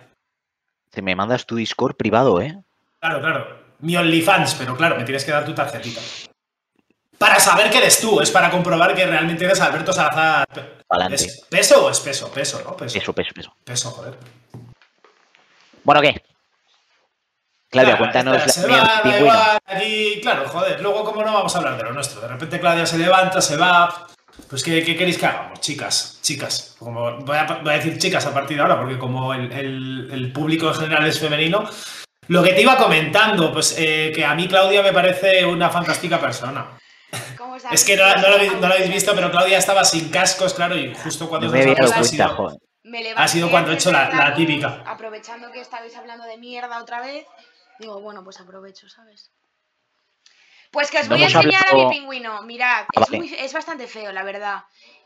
[0.89, 2.57] Te me mandas tu Discord privado, ¿eh?
[3.01, 3.59] Claro, claro.
[3.79, 5.99] Mi OnlyFans, pero claro, me tienes que dar tu tarjetita.
[7.19, 10.47] Para saber que eres tú, es para comprobar que realmente eres Alberto Salazar.
[10.87, 11.15] Pa'lante.
[11.15, 12.31] ¿Es ¿Peso o es peso?
[12.31, 12.75] Peso, ¿no?
[12.77, 12.97] Peso.
[12.97, 13.53] Eso, peso, peso.
[13.63, 14.13] Peso, joder.
[15.83, 16.21] Bueno, ¿qué?
[17.69, 21.53] Claudia, Claro, cuéntanos la se va, da igual, aquí, claro, joder, luego como no vamos
[21.53, 22.19] a hablar de lo nuestro.
[22.21, 24.07] De repente Claudia se levanta, se va.
[24.49, 26.17] Pues ¿qué, qué queréis que hagamos, chicas?
[26.21, 26.75] Chicas.
[26.79, 30.09] Como voy a, voy a decir chicas a partir de ahora, porque como el, el-
[30.11, 31.69] el público en general es femenino.
[32.29, 36.19] Lo que te iba comentando, pues eh, que a mí Claudia me parece una fantástica
[36.19, 36.65] persona.
[37.61, 39.83] ¿Cómo Es que no, no lo, habéis- no lo habéis sabes visto, pero Claudia estaba
[39.83, 42.59] sin cascos, claro, y justo cuando me había ha sido-
[43.15, 44.83] Ha sido cuando he hecho la- típica.
[44.85, 47.25] Aprovechando que estabais hablando de mierda otra vez.
[47.79, 49.31] Digo, bueno, pues aprovecho, ¿sabes?
[50.71, 52.41] Pues que os No voy a enseñar a mi pingüino.
[52.43, 53.17] Mirad, Ah, es, vale.
[53.17, 54.63] muy- es bastante feo, la verdad.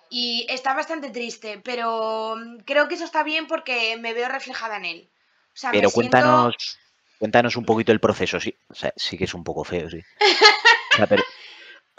[0.10, 4.78] Y está bastante triste, pero mm, creo que eso está bien porque me veo reflejada
[4.78, 5.10] en él.
[5.54, 6.80] O sea, Pero me cuéntanos, siento...
[7.20, 8.56] cuéntanos un poquito el proceso, sí.
[8.70, 10.02] O sea, sí que es un poco feo, sí.
[10.94, 11.24] O sea, pero,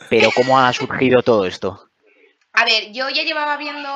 [0.08, 1.90] pero ¿cómo ha surgido todo esto?
[2.52, 3.88] A ver, yo ya llevaba viendo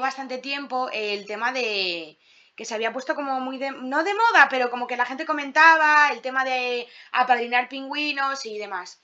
[0.00, 2.18] bastante tiempo el tema de
[2.56, 5.24] que se había puesto como muy de, no de moda, pero como que la gente
[5.24, 9.00] comentaba el tema de apadrinar pingüinos y demás.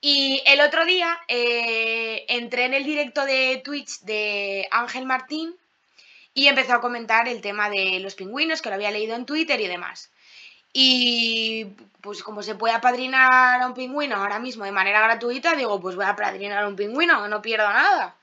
[0.00, 5.54] Y el otro día eh, entré en el directo de Twitch de Ángel Martín
[6.34, 9.60] y empezó a comentar el tema de los pingüinos, que lo había leído en Twitter
[9.60, 10.10] y demás.
[10.78, 11.64] Y
[12.02, 15.96] pues como se puede apadrinar a un pingüino ahora mismo de manera gratuita, digo, pues
[15.96, 18.14] voy a apadrinar a un pingüino, no pierdo nada.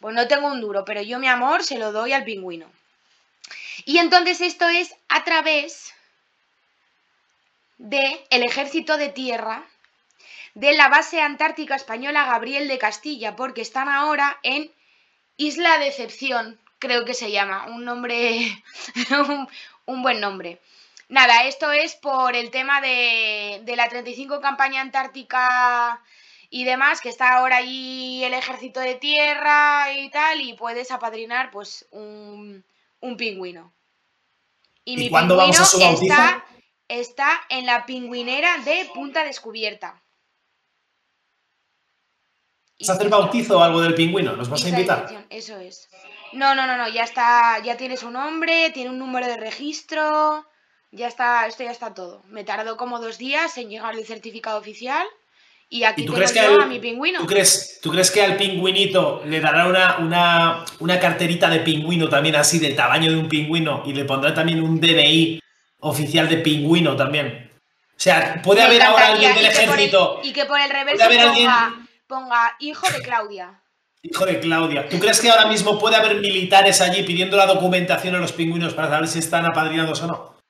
[0.00, 2.66] Pues no tengo un duro, pero yo mi amor se lo doy al pingüino.
[3.84, 5.92] Y entonces esto es a través
[7.76, 9.62] de el ejército de tierra
[10.54, 14.72] de la base antártica española Gabriel de Castilla, porque están ahora en
[15.36, 18.64] Isla Decepción, creo que se llama, un nombre,
[19.28, 19.46] un,
[19.84, 20.58] un buen nombre.
[21.12, 26.02] Nada, esto es por el tema de, de la 35 campaña antártica
[26.48, 31.50] y demás, que está ahora ahí el ejército de tierra y tal, y puedes apadrinar
[31.50, 32.64] pues un,
[33.00, 33.74] un pingüino.
[34.86, 36.14] Y, ¿Y mi cuándo vamos a su pingüino bautizo?
[36.14, 36.44] está,
[36.88, 40.02] está en la pingüinera de Punta Descubierta.
[42.80, 44.34] ¿Vas a hacer bautizo o algo del pingüino?
[44.34, 45.26] ¿Nos vas a invitar?
[45.28, 45.90] Eso es.
[46.32, 50.46] No, no, no, no, ya está, ya tiene su nombre, tiene un número de registro,
[50.92, 52.22] ya está, esto ya está todo.
[52.28, 55.04] Me tardó como dos días en llegar el certificado oficial
[55.68, 57.18] y aquí ¿Y tú tengo crees que yo al- a mi pingüino.
[57.20, 62.08] ¿Tú crees, ¿Tú crees que al pingüinito le dará una, una, una carterita de pingüino
[62.08, 65.40] también así, del tamaño de un pingüino, y le pondrá también un DNI
[65.80, 67.50] oficial de pingüino también?
[67.96, 70.44] O sea, puede Me haber ahora alguien del y que por el- ejército, y que
[70.44, 73.62] por el reverso ponga, alguien- ponga hijo de Claudia.
[74.02, 74.88] hijo de Claudia.
[74.90, 78.74] ¿Tú crees que ahora mismo puede haber militares allí pidiendo la documentación a los pingüinos
[78.74, 80.41] para saber si están apadrinados o no?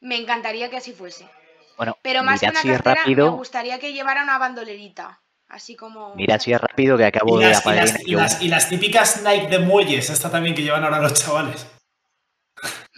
[0.00, 1.28] Me encantaría que así fuese.
[1.76, 5.20] Bueno, Pero más que una si es cartera, me rápido, gustaría que llevara una bandolerita.
[5.48, 6.14] Así como.
[6.14, 8.18] mirad si es rápido que acabo Y de las, y, apadrinar las, y yo.
[8.18, 11.66] las- y las típicas Nike de muelles, esta también que llevan ahora los chavales.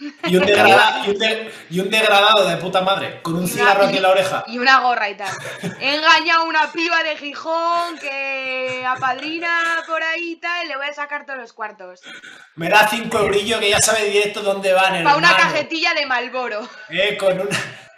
[0.27, 3.47] Y un, degrada- y un de- y un degradado de puta madre, con un una-
[3.51, 4.43] cigarro aquí en la oreja.
[4.47, 5.29] Y una gorra y tal.
[5.79, 9.49] He engañado a una piba de Gijón que apadrina
[9.87, 10.67] por ahí y tal.
[10.67, 12.01] Le voy a sacar todos los cuartos.
[12.55, 16.67] Me da cinco eurillos que ya sabe directo dónde van, Para una cajetilla de Malboro.
[16.89, 17.49] Eh, con, un,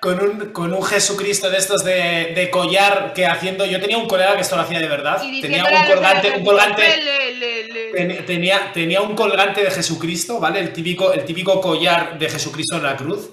[0.02, 3.66] con, un, con un Jesucristo de estos de, de collar que haciendo.
[3.66, 5.22] Yo tenía un colega que esto lo hacía de verdad.
[5.24, 6.82] Y Tenía un colgante, del un colgante.
[6.88, 7.92] ejército, "Le, le, le".
[7.92, 10.60] ten- Tenía, tenía un colgante de Jesucristo, ¿vale?
[10.60, 13.32] El típico, el típico collar de Jesucristo en la cruz.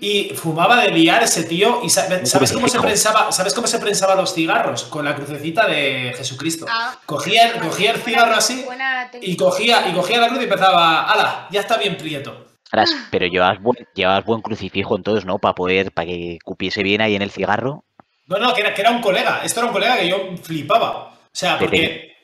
[0.00, 1.80] Y fumaba de liar ese tío.
[1.82, 3.32] ¿Y sa- sabes cómo se prensaba?
[3.32, 4.84] ¿Sabes cómo se prensaba los cigarros?
[4.84, 6.66] Con la crucecita de Jesucristo.
[6.68, 10.28] Ah, Cogía, el- buena- cogía el buena- cigarro así buena y cogía, y cogía la
[10.28, 11.04] cruz y empezaba.
[11.10, 11.48] ¡Hala!
[11.50, 12.46] Ya está bien prieto.
[12.72, 15.38] Ahora, pero llevabas buen, llevabas buen crucifijo entonces, ¿no?
[15.38, 17.84] Para poder, para que cupiese bien ahí en el cigarro.
[18.26, 19.40] No, no, que era, que era un colega.
[19.44, 21.10] Esto era un colega que yo flipaba.
[21.12, 22.14] O sea, Que porque.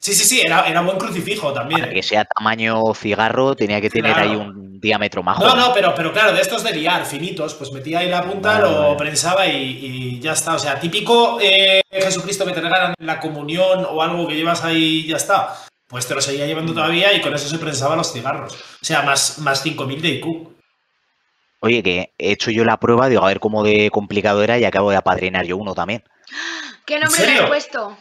[0.00, 1.80] Sí, sí, sí, era, era buen crucifijo también.
[1.80, 4.30] Para que sea tamaño cigarro tenía que tener Claro.
[4.30, 5.44] ahí un diámetro majo.
[5.44, 8.54] No, no, pero, pero claro, de estos de liar, finitos, pues metía ahí la punta,
[8.60, 8.96] Vale, lo vale.
[8.96, 10.54] prensaba y, y ya está.
[10.54, 14.64] O sea, típico eh, Jesucristo que te regalan en la comunión o algo que llevas
[14.64, 15.54] ahí y ya está.
[15.86, 18.54] Pues te lo seguía llevando todavía y con eso se prensaba los cigarros.
[18.54, 20.26] O sea, más, más 5000 de IQ.
[21.60, 24.64] Oye, que he hecho yo la prueba, digo, a ver cómo de complicado era y
[24.64, 26.04] acabo de apadrinar yo uno también.
[26.86, 27.96] ¿Qué nombre ¿En le he puesto?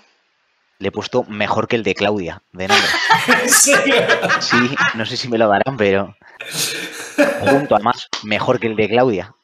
[0.80, 2.88] Le he puesto mejor que el de Claudia, de nombre.
[3.44, 3.96] ¿En serio?
[4.42, 4.58] Sí,
[4.94, 6.16] no sé si me lo darán, pero.
[7.40, 9.36] Junto, además, mejor que el de Claudia.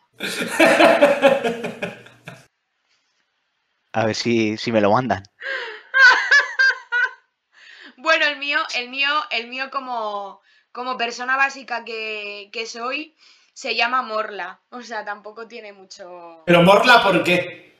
[3.93, 5.23] A ver si, si me lo mandan.
[7.97, 13.15] Bueno, el mío, el mío, el mío como, como persona básica que, que soy,
[13.53, 14.59] se llama Morla.
[14.71, 16.43] O sea, tampoco tiene mucho.
[16.45, 17.77] Pero Morla, ¿por qué?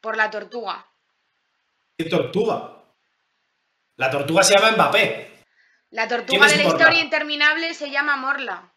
[0.00, 0.86] Por la tortuga.
[1.96, 2.84] ¿Qué tortuga?
[3.96, 5.31] La tortuga se llama Mbappé.
[5.92, 6.78] La ¿Quién tortuga de la Morla?
[6.80, 8.72] historia interminable se llama Morla.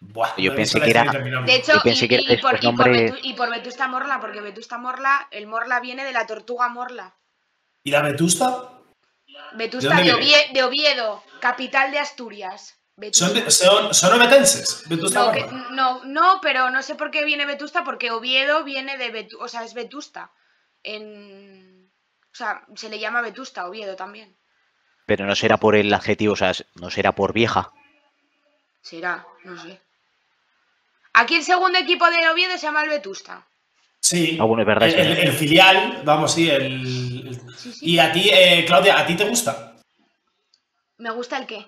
[0.00, 1.04] Buah, Yo pensé que era-.
[1.10, 4.20] De hecho, Yo pensé y, que era y- y por, nombre- y por Vetusta Morla,
[4.20, 7.16] porque Vetusta Morla, el Morla viene de la tortuga Morla.
[7.82, 8.70] ¿Y la Vetusta?
[9.54, 10.18] Vetusta de, viene?
[10.18, 12.78] Ovie- de Oviedo, capital de Asturias.
[12.96, 13.26] Vetusta.
[13.26, 14.18] ¿Son, de- son, son?
[14.88, 18.96] ¿Vetusta No, que- no, no, pero no sé por qué viene Vetusta, porque Oviedo viene
[18.98, 20.30] de Vetu, o sea, es Vetusta.
[20.82, 21.90] En,
[22.32, 24.36] o sea, se le llama Vetusta Oviedo también.
[25.06, 27.72] Pero no será por el adjetivo, o sea, no será por vieja.
[28.82, 29.80] Será, no sé.
[31.14, 33.46] Aquí el segundo equipo de Oviedo se llama el Vetusta.
[34.00, 34.36] Sí.
[34.40, 35.00] Ah, bueno, es verdad, El, sí.
[35.00, 36.50] el- el filial, vamos, sí.
[36.50, 36.62] El,
[37.28, 37.86] el- Sí, sí.
[37.92, 39.74] Y a ti, eh, Claudia, ¿a ti te gusta?
[40.98, 41.66] ¿Me gusta el qué?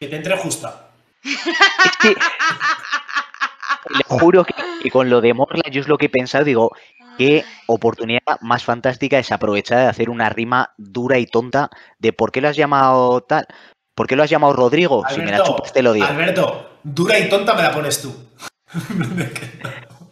[0.00, 0.90] Que te entre justa.
[1.22, 2.08] Es que,
[3.90, 6.74] le juro que, que con lo de Morla yo es lo que he pensado, digo,
[7.18, 12.32] qué oportunidad más fantástica es aprovechar de hacer una rima dura y tonta de por
[12.32, 13.46] qué lo has llamado tal,
[13.94, 16.06] por qué lo has llamado Rodrigo, si me la chupas te lo digo.
[16.06, 18.14] Alberto, dura y tonta me la pones tú.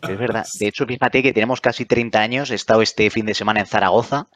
[0.09, 0.47] Es verdad.
[0.59, 2.51] De hecho, fíjate que tenemos casi 30 años.
[2.51, 4.29] He estado este fin de semana en Zaragoza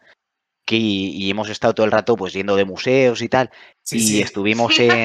[0.64, 3.50] que, y hemos estado todo el rato pues yendo de museos y tal.
[3.82, 4.20] Sí, y sí.
[4.22, 5.04] estuvimos en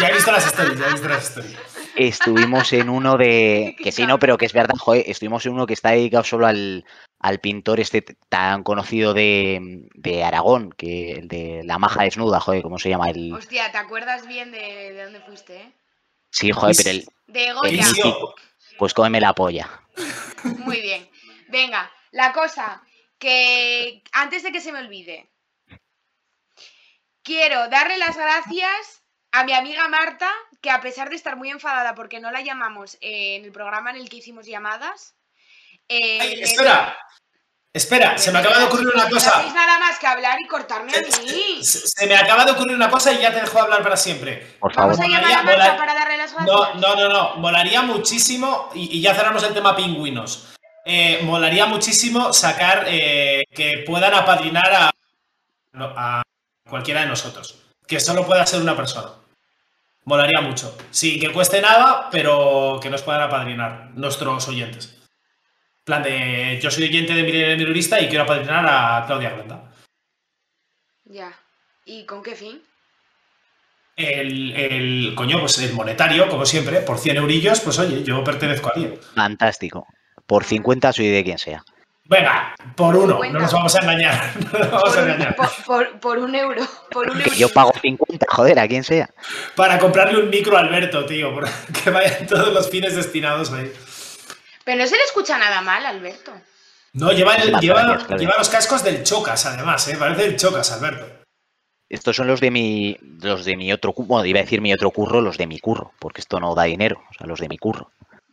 [0.00, 1.24] Ya he visto las stories, ya he visto las
[2.08, 5.66] estuvimos en uno de que sí, no, pero que es verdad, joder, estuvimos en uno
[5.66, 6.84] que está dedicado solo al,
[7.18, 12.62] al pintor este tan conocido de, de Aragón, que el de la maja desnuda, joder,
[12.62, 13.10] ¿cómo se llama?
[13.10, 15.72] El Hostia, ¿te acuerdas bien de, de dónde fuiste, eh?
[16.30, 17.86] sí, joder, pero el De Goya.
[18.78, 19.68] Pues cómeme la polla.
[20.64, 21.06] Muy bien.
[21.48, 22.82] Venga, la cosa
[23.18, 25.30] que antes de que se me olvide,
[27.22, 28.99] quiero darle las gracias
[29.32, 30.28] a mi amiga Marta,
[30.60, 33.90] que a pesar de estar muy enfadada porque no la llamamos eh, en el programa
[33.90, 35.14] en el que hicimos llamadas,
[35.88, 36.96] eh, Ay, le- espera,
[37.72, 39.38] espera, se me acaba de ocurrir una No cosa.
[39.38, 41.64] hacéis nada más que hablar y cortarme a mí.
[41.64, 44.56] Se, se me acaba de ocurrir una cosa y ya te dejo hablar para siempre.
[44.60, 44.96] Por favor.
[44.96, 46.46] Vamos a llamar a Marta para darle las gracias.
[46.56, 47.36] No, no, no, no.
[47.36, 50.48] Molaría muchísimo, y, y ya cerramos el tema pingüinos.
[50.84, 54.90] Eh, molaría muchísimo sacar eh, que puedan apadrinar a,
[55.72, 56.22] no, a
[56.68, 57.56] cualquiera de nosotros.
[57.86, 59.10] Que solo pueda ser una persona.
[60.04, 60.76] Molaría mucho.
[60.90, 64.96] Sin que cueste nada, pero que nos puedan apadrinar nuestros oyentes.
[65.78, 69.72] En plan de, yo soy oyente de Milenio Minorista y quiero apadrinar a Claudia Granda.
[71.04, 71.32] Ya.
[71.84, 72.62] ¿Y con qué fin?
[73.96, 78.68] El, el, coño, pues el monetario, como siempre, por 100 eurillos, pues oye, yo pertenezco
[78.68, 78.98] a alguien.
[79.14, 79.86] Fantástico.
[80.26, 81.64] Por 50 soy de quien sea.
[82.10, 83.32] Venga, por uno, 50.
[83.38, 84.32] no nos vamos a engañar.
[84.52, 85.36] No nos vamos Por a un, engañar.
[85.36, 86.62] por- por- por un euro.
[86.90, 87.36] Por un Que euro.
[87.36, 89.08] yo pago 50, joder, a quien sea.
[89.54, 91.48] Para comprarle un micro a Alberto, tío, por-
[91.84, 93.72] que vayan todos los fines destinados ahí.
[94.64, 96.32] Pero no se le escucha nada mal, Alberto.
[96.94, 98.26] No, lleva, el- Las lleva, gracias, Claudia.
[98.26, 99.96] lleva los cascos del Chocas, además, ¿eh?
[99.96, 101.06] Parece el Chocas, Alberto.
[101.88, 104.72] Estos son los de mi los de mi otro curro, bueno, iba a decir mi
[104.72, 107.48] otro curro, los de mi curro, porque esto no da dinero, o sea, los de
[107.48, 107.90] mi curro.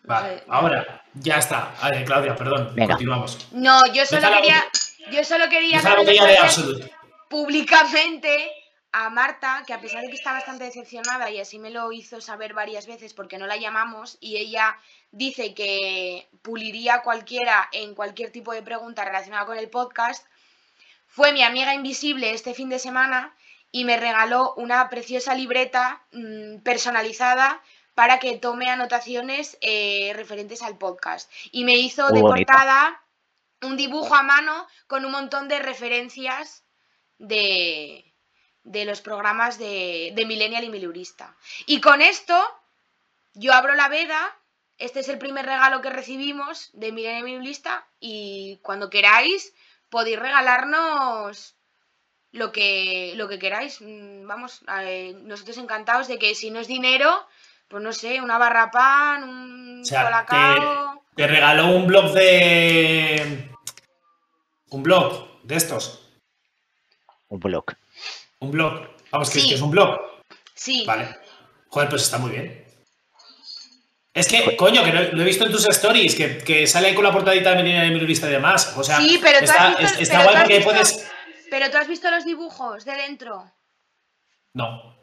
[0.07, 1.73] Vale, ahora, ya está.
[1.81, 2.93] Vale, Claudia, perdón, Venga.
[2.93, 3.47] continuamos.
[3.51, 4.63] No, yo solo quería.
[5.11, 6.91] Yo solo quería de
[7.29, 8.51] públicamente
[8.91, 12.21] a Marta, que a pesar de que está bastante decepcionada y así me lo hizo
[12.21, 14.77] saber varias veces porque no la llamamos y ella
[15.11, 20.25] dice que puliría a cualquiera en cualquier tipo de pregunta relacionada con el podcast,
[21.05, 23.35] fue mi amiga invisible este fin de semana
[23.71, 27.61] y me regaló una preciosa libreta mm, personalizada
[27.97, 31.31] para que tome anotaciones eh, referentes al podcast.
[31.51, 32.45] Y me hizo Muy de bonito.
[32.45, 33.01] portada
[33.63, 36.63] un dibujo a mano con un montón de referencias
[37.17, 38.13] de,
[38.61, 41.35] de los programas de, de Millennial y Milurista.
[41.65, 42.39] Y con esto,
[43.33, 44.37] yo abro la veda.
[44.77, 47.87] Este es el primer regalo que recibimos de Millennial y Milurista.
[47.99, 49.55] Y cuando queráis,
[49.89, 51.55] podéis regalarnos
[52.31, 53.81] lo que, lo que queráis.
[53.81, 57.25] Mm, Vamos, eh, nosotros encantados de que si no es dinero,
[57.67, 61.03] pues no sé, una barra pan, un O sea, colacao.
[61.15, 63.49] Te regaló un blog de.
[64.69, 66.03] Un blog de estos.
[67.29, 67.65] Un blog.
[68.39, 68.87] Un blog.
[69.11, 69.49] Vamos, que, Sí.
[69.49, 69.97] que es un blog.
[70.53, 71.17] Sí, Vale.
[71.69, 72.65] Joder, pues está muy bien.
[74.13, 76.95] Es que, coño, que lo, lo he visto en tus stories, que, que sale ahí
[76.95, 78.73] con la portadita de Menina de Minorista y demás.
[78.75, 81.11] O sea, Sí, pero está, has visto, es- está pero tú guay porque visto- puedes.
[81.51, 83.51] pero tú has visto los dibujos de dentro.
[84.53, 84.96] No.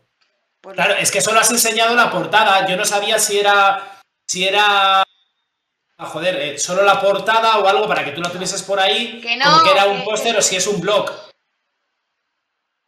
[0.65, 2.67] Pues Claro, es que solo has enseñado la portada.
[2.67, 4.01] Yo no sabía si era.
[4.27, 5.03] Si era.
[5.03, 9.21] ah, Joder, eh, solo la portada o algo para que tú la tuvieses por ahí.
[9.21, 11.11] Que no, como que era un póster o si es un blog.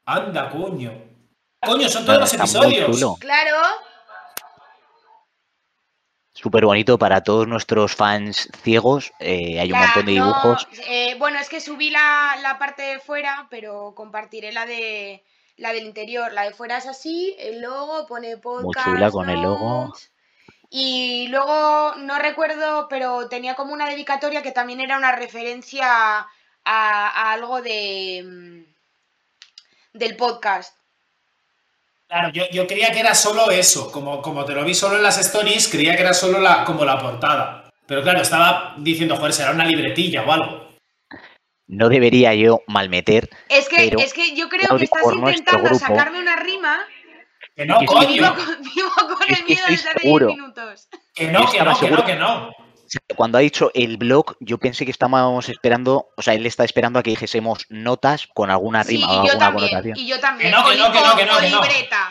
[0.07, 0.91] Anda, coño.
[1.65, 3.19] Coño, son todos los episodios.
[3.21, 3.57] Claro,
[6.33, 9.11] Súper bonito para todos nuestros fans ciegos.
[9.21, 10.69] eh, hay un montón de no, dibujos.
[10.87, 15.25] eh, bueno, es que subí la, la parte de fuera, pero compartiré la de
[15.57, 16.33] la del interior.
[16.33, 18.87] La de fuera es así, el logo pone podcast.
[18.87, 19.95] chula con el logo.
[20.71, 26.27] Y luego, no recuerdo, pero tenía como una dedicatoria que también era una referencia a,
[26.65, 28.77] a algo de mm,
[29.99, 30.77] del podcast.
[32.09, 33.91] Claro, yo, yo creía que era solo eso.
[33.91, 36.85] Como, como te lo vi solo en las stories, creía que era solo la, como
[36.85, 37.73] la portada.
[37.87, 40.66] Pero claro, estaba diciendo, joder, será una libretilla o algo.
[41.69, 43.29] No debería yo malmeter.
[43.49, 46.79] Es que, Pero, es que yo creo que estás intentando grupo- sacarme una rima
[47.57, 48.35] Que no, que sí, vivo coño.
[48.35, 50.27] con, vivo con Es el que miedo desde hace 10 seguro.
[50.29, 50.89] minutos.
[51.15, 52.53] Que no, que no, que seguro- no, que no.
[53.17, 57.01] Cuando ha dicho el blog, yo pensé que estábamos esperando, o sea, él está esperando
[57.01, 59.69] a que dijésemos notas con alguna Sí, rima o y yo alguna también.
[59.71, 59.99] connotación.
[59.99, 60.51] Y yo también.
[60.53, 61.63] Que no, que o no, que no, que o- no, o que no.
[61.63, 62.09] libreta.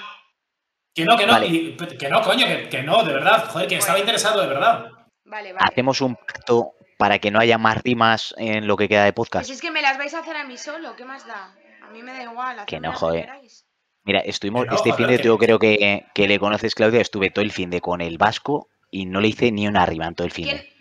[0.94, 1.48] Que no, que no, Vale.
[1.48, 3.50] y- que no, coño, que, que no, de verdad.
[3.50, 4.86] Joder, que estaba interesado, de verdad.
[5.24, 5.66] Vale, vale.
[5.72, 9.30] Hacemos un pacto para que no haya más rimas en lo que queda de Pues
[9.30, 9.50] podcast.
[9.50, 11.54] es que me las vais a hacer a mí solo, ¿qué más da?
[11.84, 12.66] A mí me da igual.
[12.66, 13.30] Que no, joder.
[14.04, 17.32] Mira, estuvimos no, este fin de que- yo creo que, que le conoces, Claudia, estuve
[17.32, 20.16] todo el fin de con el vasco y no le hice ni una rima en
[20.16, 20.72] todo el fin de.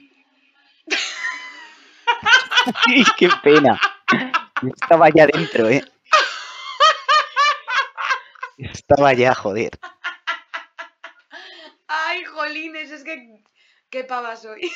[2.84, 3.80] ¿Quién- ¡Qué pena!
[4.80, 5.82] Estaba ya dentro, ¿eh?
[8.58, 9.78] Estaba ya, joder.
[11.88, 13.42] Ay, jolines, es que.
[13.90, 14.70] Qué pava soy.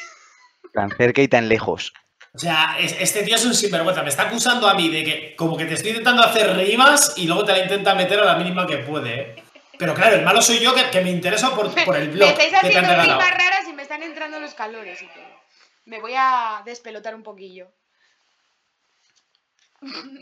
[0.73, 1.93] Tan cerca y tan lejos.
[2.35, 4.03] O sea, es- este tío es un sinvergüenza.
[4.03, 7.27] Me está acusando a mí de que como que te estoy intentando hacer rimas y
[7.27, 9.21] luego te la intenta meter a la mínima que puede.
[9.21, 9.45] ¿eh?
[9.79, 12.29] Pero claro, el malo soy yo que, que me intereso por, por el Me blog
[12.31, 15.39] estáis que te han haciendo rimas raras y me están entrando los calores y todo.
[15.87, 17.69] Me voy a despelotar un poquillo.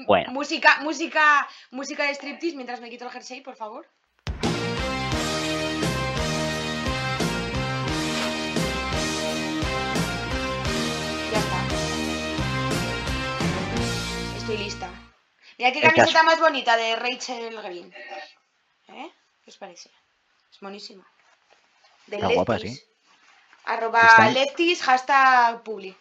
[0.06, 3.86] Bueno, Música, música, música de striptease mientras me quito el jersey, por favor.
[14.58, 14.88] Lista.
[15.58, 17.92] Mira qué camiseta más bonita de Rachel Green.
[18.88, 19.10] ¿Eh?
[19.44, 19.90] ¿Qué os parece?
[20.50, 21.06] Es buenísima.
[22.06, 22.78] De Está guapa, sí.
[23.64, 25.96] Arroba Está- Lefties, hashtag Publi.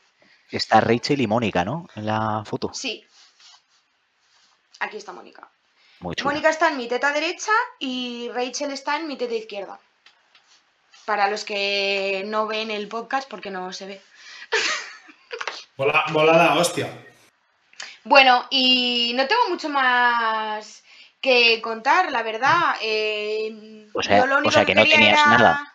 [0.52, 1.88] está Rachel y Mónica, ¿no?
[1.96, 2.72] En la foto.
[2.74, 3.06] Sí.
[4.80, 5.50] Aquí está Mónica.
[6.00, 6.16] Muy.
[6.24, 9.80] Mónica está en mi teta derecha y Rachel está en mi teta izquierda.
[11.06, 14.02] Para los que no ven el podcast porque no se ve.
[15.78, 16.90] Volada, hostia.
[18.06, 20.84] Bueno, y no tengo mucho más
[21.20, 22.76] que contar, la verdad.
[22.82, 25.72] Eh, O sea- lo o único sea que no tenías era- nada.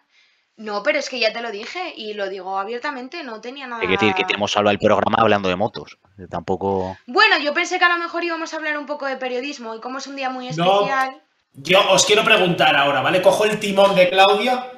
[0.57, 3.81] No, pero es que ya te lo dije y lo digo abiertamente, no tenía nada.
[3.81, 5.97] Que decir que tenemos hablado el programa hablando de motos.
[6.31, 6.99] Tampoco.
[7.07, 9.81] Bueno, yo pensé que a lo mejor íbamos a hablar un poco de periodismo y
[9.81, 10.81] como es un día muy No.
[10.83, 11.23] especial.
[11.55, 13.23] Yo os quiero preguntar ahora, ¿vale?
[13.23, 14.71] Cojo el timón de Claudia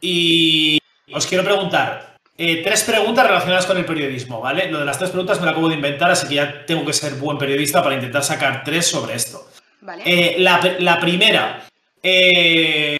[0.00, 0.78] y
[1.12, 2.09] os quiero preguntar
[2.42, 4.70] eh, tres preguntas relacionadas con el periodismo, ¿vale?
[4.70, 6.94] Lo de las tres preguntas me lo acabo de inventar, así que ya tengo que
[6.94, 9.46] ser buen periodista para intentar sacar tres sobre esto.
[9.82, 10.02] ¿Vale?
[10.06, 11.66] Eh, la, la primera,
[12.02, 12.96] eh,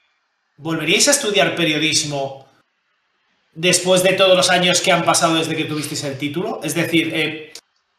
[0.59, 2.47] ¿volveríais a estudiar periodismo
[3.55, 6.61] después de todos los años que han pasado desde que tuvisteis el título?
[6.63, 7.51] Es decir,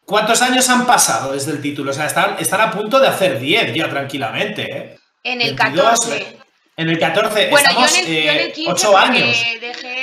[0.06, 1.90] ¿cuántos años han pasado desde el título?
[1.90, 4.98] O sea, están, están a punto de hacer 10 ya tranquilamente, ¿eh?
[5.24, 6.38] en el 22, 14.
[6.78, 9.06] En el 14 Bueno, yo estamos en, el, yo en el eh, 15 8 porque
[9.08, 9.38] años.
[9.60, 10.01] dejé.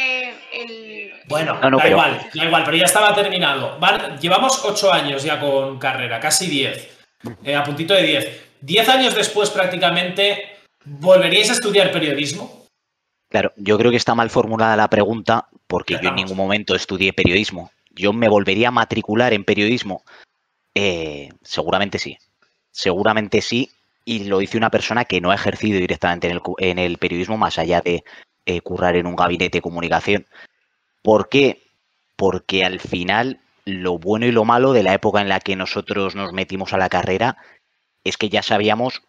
[1.28, 3.78] Bueno, No, no, da igual, da igual, pero ya estaba terminado.
[3.78, 6.96] Van- llevamos 8 años ya con carrera, casi 10.
[7.44, 8.42] eh, a puntito de 10.
[8.60, 12.64] 10 años después prácticamente, ¿volveríais a estudiar periodismo?
[13.28, 17.12] Claro, yo creo que está mal formulada la pregunta porque yo en ningún momento estudié
[17.12, 17.70] periodismo.
[17.90, 20.02] Yo me volvería a matricular en periodismo.
[20.74, 22.16] Eh, seguramente sí.
[22.70, 23.70] Seguramente sí.
[24.04, 26.96] Y lo dice una persona que no ha ejercido directamente en el, cu- en el
[26.98, 28.02] periodismo más allá de
[28.46, 30.26] eh, currar en un gabinete de comunicación.
[31.02, 31.62] ¿Por qué?
[32.16, 36.14] Porque al final lo bueno y lo malo de la época en la que nosotros
[36.14, 37.36] nos metimos a la carrera
[38.04, 39.02] es que ya sabíamos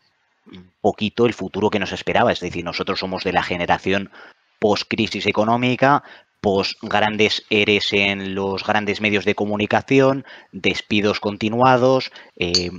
[0.52, 2.32] un poquito el futuro que nos esperaba.
[2.32, 4.12] Es decir, nosotros somos de la generación
[4.60, 6.04] post-crisis económica,
[6.42, 12.72] post-grandes eres en los grandes medios de comunicación, despidos continuados, eh,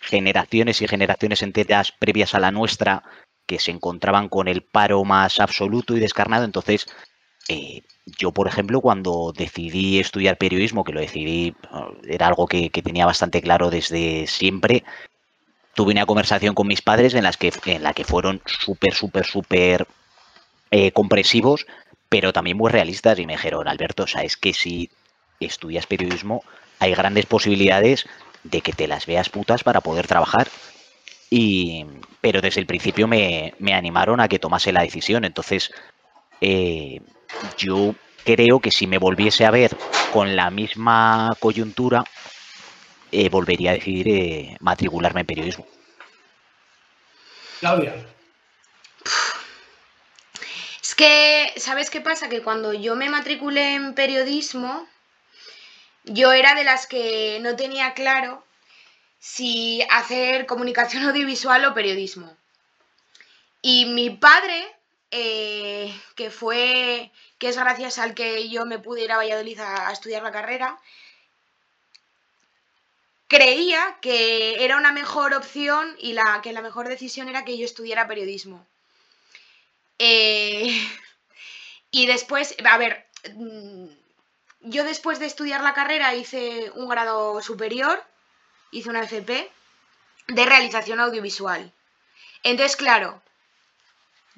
[0.00, 3.02] generaciones y generaciones enteras previas a la nuestra
[3.46, 6.44] que se encontraban con el paro más absoluto y descarnado.
[6.44, 6.86] Entonces,
[7.48, 11.54] eh, yo, por ejemplo, cuando decidí estudiar periodismo, que lo decidí,
[12.06, 14.84] era algo que, que tenía bastante claro desde siempre,
[15.74, 19.24] tuve una conversación con mis padres en las que en la que fueron súper súper
[19.24, 19.86] súper
[20.70, 21.66] eh, comprensivos
[22.08, 24.90] pero también muy realistas y me dijeron Alberto o sea es que si
[25.38, 26.42] estudias periodismo
[26.80, 28.06] hay grandes posibilidades
[28.42, 30.48] de que te las veas putas para poder trabajar
[31.30, 31.86] y
[32.20, 35.24] pero desde el principio me, me animaron a que tomase la decisión.
[35.24, 35.72] Entonces
[36.40, 37.00] eh,
[37.56, 39.76] yo creo que si me volviese a ver
[40.12, 42.04] con la misma coyuntura
[43.12, 45.66] eh, volvería a decidir eh, matricularme en periodismo.
[47.58, 47.94] Claudia.
[50.82, 52.28] Es que, ¿sabes qué pasa?
[52.28, 54.86] Que cuando yo me matriculé en periodismo,
[56.04, 58.44] yo era de las que no tenía claro
[59.18, 62.36] si hacer comunicación audiovisual o periodismo.
[63.62, 64.66] Y mi padre,
[65.10, 69.92] eh, que fue, que es gracias al que yo me pude ir a Valladolid a,
[69.92, 70.78] estudiar la carrera,
[73.28, 77.64] creía que era una mejor opción y la, que la mejor decisión era que yo
[77.64, 78.66] estudiara periodismo.
[79.98, 80.88] Eh,
[81.90, 83.86] Y después, a ver, mm,
[84.62, 88.02] yo después de estudiar la carrera hice un grado superior,
[88.70, 89.50] hice una FP
[90.28, 91.72] de realización audiovisual.
[92.42, 93.22] Entonces, claro,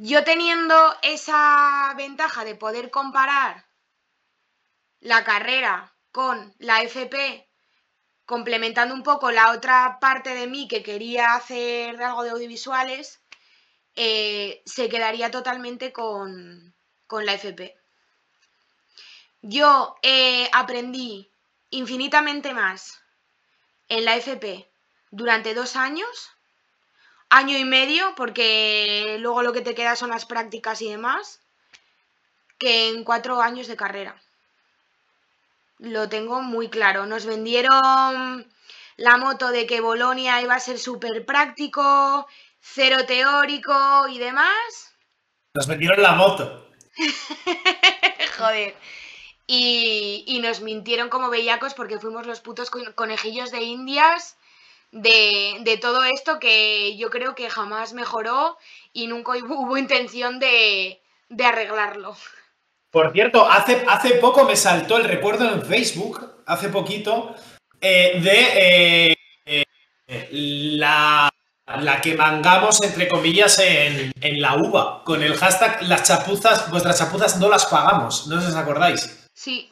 [0.05, 3.69] yo teniendo esa ventaja de poder comparar
[4.99, 7.49] la carrera con la FP,
[8.27, 13.23] complementando un poco la otra parte de mí que quería hacer algo de audiovisuales,
[13.95, 16.75] eh, se quedaría totalmente con,
[17.07, 17.79] con la FP.
[19.41, 21.31] Yo eh, aprendí
[21.71, 23.01] infinitamente más
[23.87, 24.69] en la FP
[25.13, 26.33] durante dos años,
[27.33, 31.41] año y medio, porque luego lo que te queda son las prácticas y demás,
[32.59, 34.23] que en cuatro años de carrera.
[35.79, 37.07] Lo tengo muy claro.
[37.07, 38.47] Nos vendieron
[38.97, 42.29] la moto de que Bolonia iba a ser súper práctico,
[42.61, 44.95] cero teórico y demás.
[45.55, 46.71] Nos vendieron la moto.
[48.39, 48.77] Joder.
[49.47, 54.37] Y, nos mintieron como bellacos porque fuimos los putos conejillos de indias
[54.93, 58.57] de, todo esto que yo creo que jamás mejoró
[58.93, 61.01] y nunca hubo, intención de,
[61.43, 62.17] arreglarlo.
[62.91, 67.35] Por cierto, hace, hace poco me saltó el recuerdo en Facebook, hace poquito,
[67.81, 69.13] eh, de
[69.47, 69.65] eh,
[70.07, 71.33] eh, la,
[71.67, 76.99] la, que mangamos, entre comillas, en, en, la uva, con el hashtag las chapuzas, vuestras
[76.99, 79.27] chapuzas no las pagamos, no sé si os acordáis.
[79.33, 79.71] Sí.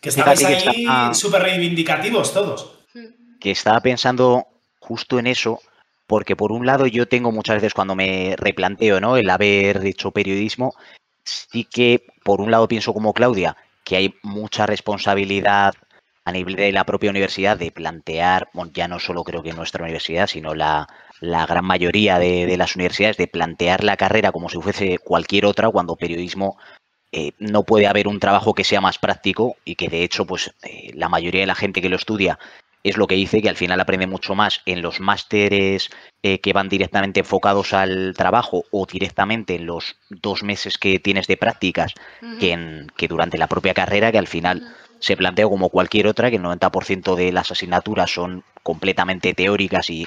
[0.00, 2.81] Que estabais ahí súper reivindicativos todos.
[3.42, 4.46] Que estaba pensando
[4.78, 5.60] justo en eso,
[6.06, 9.16] porque por un lado yo tengo muchas veces cuando me replanteo ¿no?
[9.16, 10.76] el haber hecho periodismo,
[11.24, 15.74] sí que por un lado pienso como Claudia que hay mucha responsabilidad
[16.24, 20.28] a nivel de la propia universidad de plantear, ya no solo creo que nuestra universidad,
[20.28, 20.86] sino la,
[21.20, 25.68] gran mayoría de, de, las universidades, de plantear la carrera como si fuese cualquier otra,
[25.68, 26.58] cuando periodismo
[27.14, 30.50] eh, no puede haber un trabajo que sea más práctico y que de hecho pues
[30.62, 32.38] eh, la mayoría de la gente que lo estudia
[32.84, 35.90] es lo que dice que al final aprende mucho más en los másteres
[36.22, 41.26] eh, que van directamente enfocados al trabajo o directamente en los dos meses que tienes
[41.26, 41.94] de prácticas
[42.40, 46.30] que, en, que durante la propia carrera que al final se plantea como cualquier otra
[46.30, 50.06] que el 90% de las asignaturas son completamente teóricas y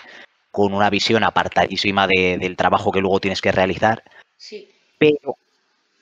[0.52, 4.04] con una visión apartadísima del trabajo que luego tienes que realizar.
[4.38, 4.70] Sí.
[4.98, 5.36] Pero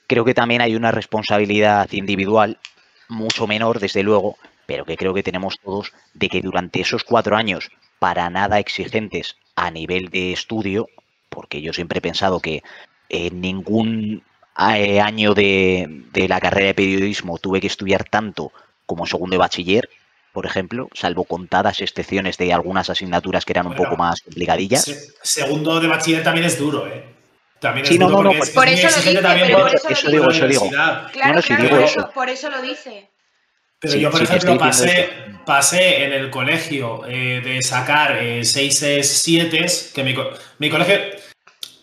[0.06, 2.60] creo que también hay una responsabilidad individual,
[3.10, 7.36] mucho menor, desde luego, pero que creo que tenemos todos, de que durante esos cuatro
[7.36, 10.88] años, para nada exigentes a nivel de estudio,
[11.30, 12.64] porque yo siempre he pensado que
[13.10, 14.24] en ningún
[14.58, 18.52] eh, año de, la carrera de periodismo tuve que estudiar tanto
[18.86, 19.90] como segundo de bachiller,
[20.32, 25.14] por ejemplo, salvo contadas excepciones de algunas asignaturas que eran un poco más complicadillas.
[25.22, 27.06] segundo de bachiller también es duro, ¿eh?
[27.60, 30.70] También sí, no, no, no, por, por eso lo dice, por eso, digo, eso digo.
[30.70, 32.12] Claro, claro, digo eso.
[32.14, 33.13] por eso lo dice.
[33.84, 35.10] Pero yo, por ejemplo, pasé,
[35.46, 40.16] pasé en el colegio eh, de sacar eh, 6 7 que mi,
[40.60, 40.96] mi colegio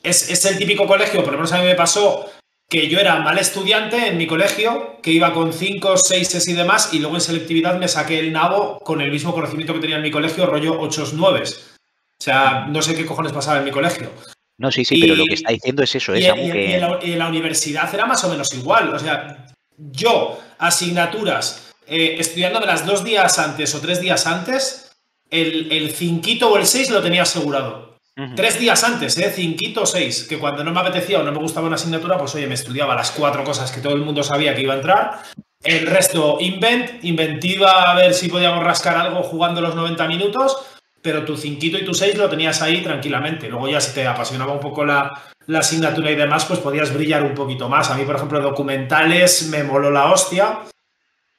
[0.02, 2.24] es, es, el típico colegio, por lo menos a mí me pasó
[2.70, 6.94] que yo era mal estudiante en mi colegio, que iba con 5, 6 y demás,
[6.94, 10.02] y luego en selectividad me saqué el nabo con el mismo conocimiento que tenía en
[10.02, 11.42] mi colegio, rollo 8 9.
[11.42, 14.10] O sea, no sé qué cojones pasaba en mi colegio.
[14.56, 16.14] No, sí, sí, pero lo que está diciendo es eso.
[16.14, 16.76] Es y, que...
[16.76, 18.94] en la, universidad era más o menos igual.
[18.94, 19.46] O sea,
[19.76, 24.92] yo, asignaturas, eh, estudiándome las dos días antes o tres días antes,
[25.28, 27.90] el, el cinquito o el seis lo tenía asegurado.
[28.36, 29.32] Tres días antes, ¿eh?
[29.34, 30.26] Cinquito o seis.
[30.28, 32.94] Que cuando no me apetecía o no me gustaba una asignatura, pues oye, me estudiaba
[32.94, 35.22] las cuatro cosas que todo el mundo sabía que iba a entrar.
[35.62, 40.56] El resto, invent, inventiva a ver si podíamos rascar algo jugando los 90 minutos
[41.02, 43.48] pero tu cinquito y tu seis lo tenías ahí tranquilamente.
[43.48, 45.10] Luego ya si te apasionaba un poco la,
[45.48, 47.90] asignatura y demás, pues podías brillar un poquito más.
[47.90, 50.60] A mí, por ejemplo, documentales me moló la hostia.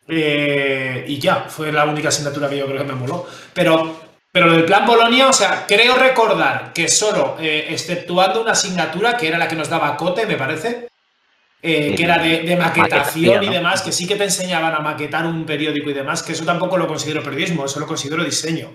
[0.07, 3.27] Eh, y ya, fue la única asignatura que yo creo que me moló.
[3.53, 8.51] Pero, pero lo del plan Bolonia, o sea, creo recordar que solo, eh, exceptuando una
[8.51, 10.89] asignatura que era la que nos daba Cote, me parece,
[11.61, 15.45] eh, que era de, maquetación y demás, que sí que te enseñaban a maquetar un
[15.45, 18.69] periódico y demás, que eso tampoco lo considero periodismo, eso lo considero diseño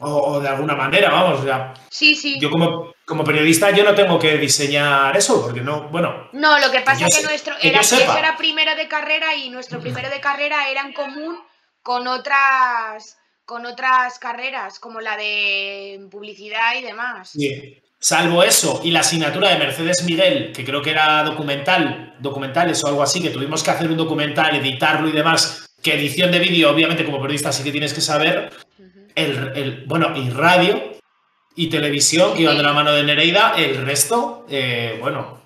[0.00, 1.40] o, de alguna manera, vamos.
[1.44, 2.38] O sí, sí.
[2.40, 6.28] Yo como, como periodista yo no tengo que diseñar eso, porque no, bueno.
[6.32, 7.80] No, lo que pasa es que nuestro era,
[8.16, 11.36] era primero de carrera y nuestro primero de carrera era en común
[11.82, 17.30] con otras con otras carreras, como la de publicidad y demás.
[17.30, 17.82] Sí.
[17.98, 22.86] Salvo eso y la asignatura de Mercedes Miguel, que creo que era documental, documentales o
[22.86, 26.70] algo así, que tuvimos que hacer un documental, editarlo y demás, que edición de vídeo,
[26.70, 28.52] obviamente como periodista sí que tienes que saber,
[29.16, 30.89] el, bueno, y radio
[31.60, 35.42] y televisión iban de la mano de Nereida, el resto, eh, bueno.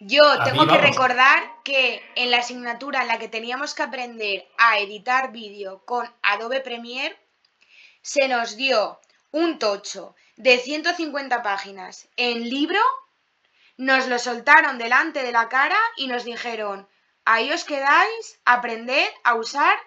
[0.00, 4.80] Yo tengo que recordar que en la asignatura en la que teníamos que aprender a
[4.80, 7.16] editar vídeo con Adobe Premiere,
[8.00, 8.98] se nos dio
[9.30, 12.80] un tocho de 150 páginas en libro,
[13.76, 16.88] nos lo soltaron delante de la cara y nos dijeron,
[17.24, 19.78] ahí os quedáis, aprended a usar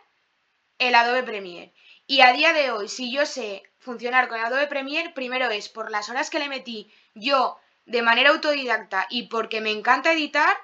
[0.80, 1.74] el Adobe Premiere.
[2.08, 5.90] Y a día de hoy, si yo sé funcionar con Adobe Premiere, primero es por
[5.92, 10.58] las horas que le metí yo de manera autodidacta y porque me encanta editar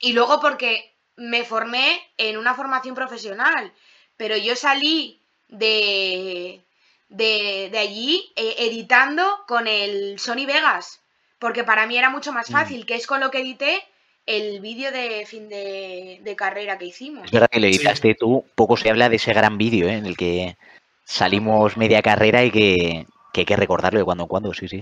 [0.00, 3.72] y luego porque me formé en una formación profesional.
[4.16, 6.60] Pero yo salí de,
[7.08, 11.00] de, de allí eh, editando con el Sony Vegas,
[11.38, 12.52] porque para mí era mucho más Mm.
[12.52, 13.84] fácil, que es con lo que edité
[14.26, 17.24] el vídeo de fin de, de carrera que hicimos.
[17.26, 17.76] Es verdad que lo Sí.
[17.76, 19.94] editaste tú, poco se habla de ese gran vídeo ¿eh?
[19.94, 20.56] en el que
[21.08, 24.80] salimos media carrera y que, que hay que recordarlo de cuando en cuando, sí, sí.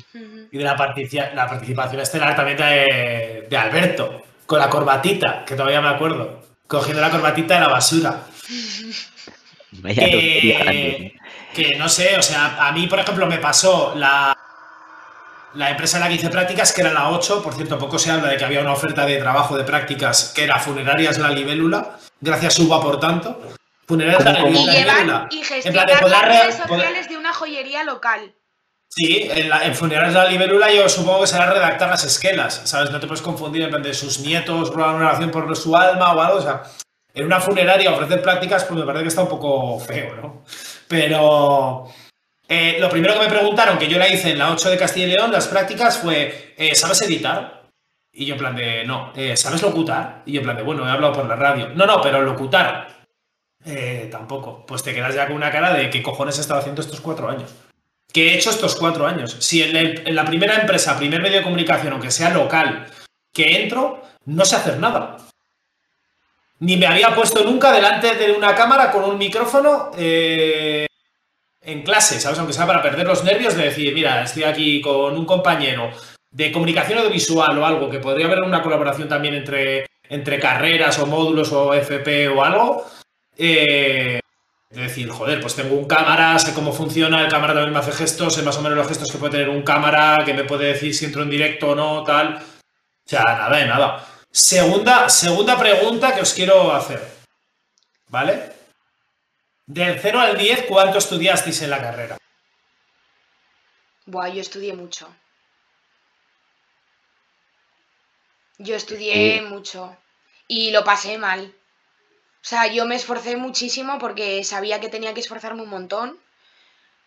[0.50, 5.54] Y de la, particia- la participación estelar también de, de Alberto, con la corbatita, que
[5.54, 8.22] todavía me acuerdo, cogiendo la corbatita de la basura.
[9.72, 11.14] Grande, ¿eh?
[11.54, 14.36] Que, que no sé, o sea, a mí, por ejemplo, me pasó la,
[15.54, 18.10] la empresa en la que hice prácticas, que era la 8, por cierto, poco se
[18.10, 21.98] habla de que había una oferta de trabajo de prácticas que era Funerarias La Libélula,
[22.20, 23.40] gracias Uva por tanto.
[23.87, 24.62] Funerarias La, ¿Cómo, cómo?
[24.62, 28.34] Y La llevar y plan gestionar las re- redes sociales de una joyería local.
[28.89, 32.62] Sí, en, la, en Funerarias de la Libélula yo supongo que será redactar las esquelas,
[32.64, 32.91] ¿sabes?
[32.91, 36.20] No te puedes confundir en plan de sus nietos, una oración por su alma o
[36.20, 36.62] algo, o sea,
[37.14, 40.45] en una funeraria ofrecer prácticas pues me parece que está un poco feo, ¿no?
[40.89, 41.89] Pero
[42.49, 45.07] eh, lo primero que me preguntaron, que yo la hice en la 8 de Castilla
[45.07, 47.64] y León, las prácticas fue, eh, ¿sabes editar?
[48.12, 50.22] Y yo en plan de, no, eh, ¿sabes locutar?
[50.24, 51.68] Y yo en plan de, bueno, he hablado por la radio.
[51.74, 52.95] No, no, pero locutar.
[53.66, 54.64] Eh, tampoco.
[54.64, 57.28] Pues te quedas ya con una cara de qué cojones he estado haciendo estos cuatro
[57.28, 57.50] años.
[58.12, 59.36] ¿Qué he hecho estos cuatro años?
[59.40, 62.86] Si en, la primera empresa, primer medio de comunicación, aunque sea local,
[63.32, 65.16] que entro, no sé hacer nada.
[66.60, 70.86] Ni me había puesto nunca delante de una cámara con un micrófono eh,
[71.60, 72.38] en clase, ¿sabes?
[72.38, 75.90] Aunque sea para perder los nervios de decir, mira, estoy aquí con un compañero
[76.30, 81.06] de comunicación audiovisual o algo, que podría haber una colaboración también entre, entre carreras o
[81.06, 82.86] módulos o FP o algo.
[83.39, 84.20] Eh,
[84.70, 87.93] de decir, joder, pues tengo un cámara, sé cómo funciona, el cámara también me hace
[87.93, 90.72] gestos, sé más o menos los gestos que puede tener un cámara, que me puede
[90.72, 92.37] decir si entro en directo o no, tal.
[92.37, 94.07] O sea, nada de nada.
[94.30, 97.01] Segunda, segunda pregunta que os quiero hacer.
[98.09, 98.53] ¿Vale?
[99.66, 102.18] Del 0 al 10, ¿cuánto estudiasteis en la carrera?
[104.07, 105.09] Buah, yo estudié mucho.
[108.59, 109.43] Yo estudié Eh.
[109.43, 109.97] mucho
[110.49, 111.53] y lo pasé mal.
[112.47, 116.16] O sea, yo me esforcé muchísimo porque sabía que tenía que esforzarme un montón,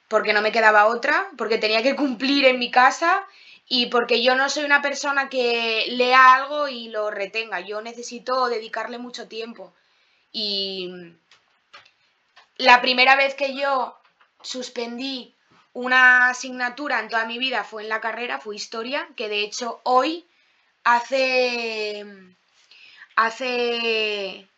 [0.10, 3.26] porque no me quedaba otra, porque tenía que cumplir en mi casa
[3.70, 7.62] y porque yo no soy una persona que lea algo y lo retenga.
[7.62, 9.74] Yo necesito dedicarle mucho tiempo.
[10.34, 11.14] Y
[12.58, 13.98] la primera vez que yo
[14.42, 15.34] suspendí
[15.72, 19.80] una asignatura en toda mi vida fue en la carrera, fue historia, que de hecho
[19.86, 20.26] hoy
[20.84, 22.06] hace
[23.16, 24.49] hace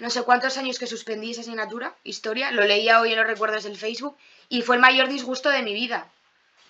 [0.00, 3.64] no sé cuántos años que suspendí esa asignatura, historia, lo leía hoy en los recuerdos
[3.64, 4.16] del Facebook
[4.48, 6.08] y fue el mayor disgusto de mi vida,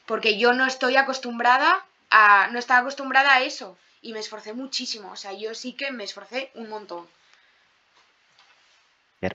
[0.06, 5.12] porque yo no estoy acostumbrada a no estaba acostumbrada a eso y me esforcé muchísimo,
[5.12, 7.06] o sea, yo sí que me esforcé un montón.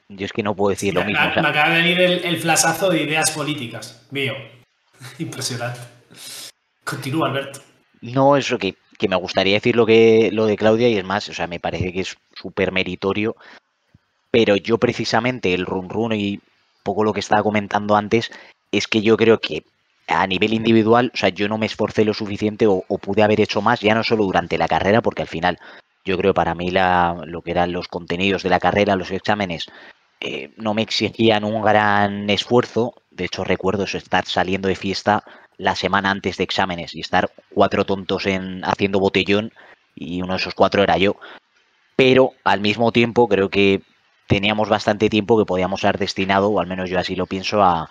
[0.09, 1.27] Yo es que no puedo decir lo me, mismo.
[1.27, 4.03] o sea, me acaba de venir el, el flasazo de ideas políticas.
[4.09, 4.33] Mío.
[5.19, 5.79] Impresionante.
[6.83, 7.61] Continúa, Alberto.
[8.01, 11.29] No, eso que, que me gustaría decir lo que lo de Claudia y es más,
[11.29, 13.35] o sea, me parece que es súper meritorio,
[14.35, 16.41] pero yo precisamente el run run y
[16.83, 18.33] poco lo que estaba comentando antes
[18.69, 19.63] es que yo creo que
[20.09, 23.61] a nivel individual, o sea, yo no me esforcé lo suficiente o, pude haber hecho
[23.61, 25.57] más, ya no solo durante la carrera, porque al final
[26.03, 29.67] yo creo para mí la, lo que eran los contenidos de la carrera, los exámenes,
[30.19, 32.93] eh, no me exigían un gran esfuerzo.
[33.11, 35.23] De hecho, recuerdo eso, estar saliendo de fiesta
[35.55, 39.53] la semana antes de exámenes y estar cuatro tontos en haciendo botellón
[39.95, 41.15] y uno de esos cuatro era yo.
[41.95, 43.81] Pero al mismo tiempo creo que
[44.27, 47.89] teníamos bastante tiempo que podíamos haber destinado, o al menos yo así lo pienso, a,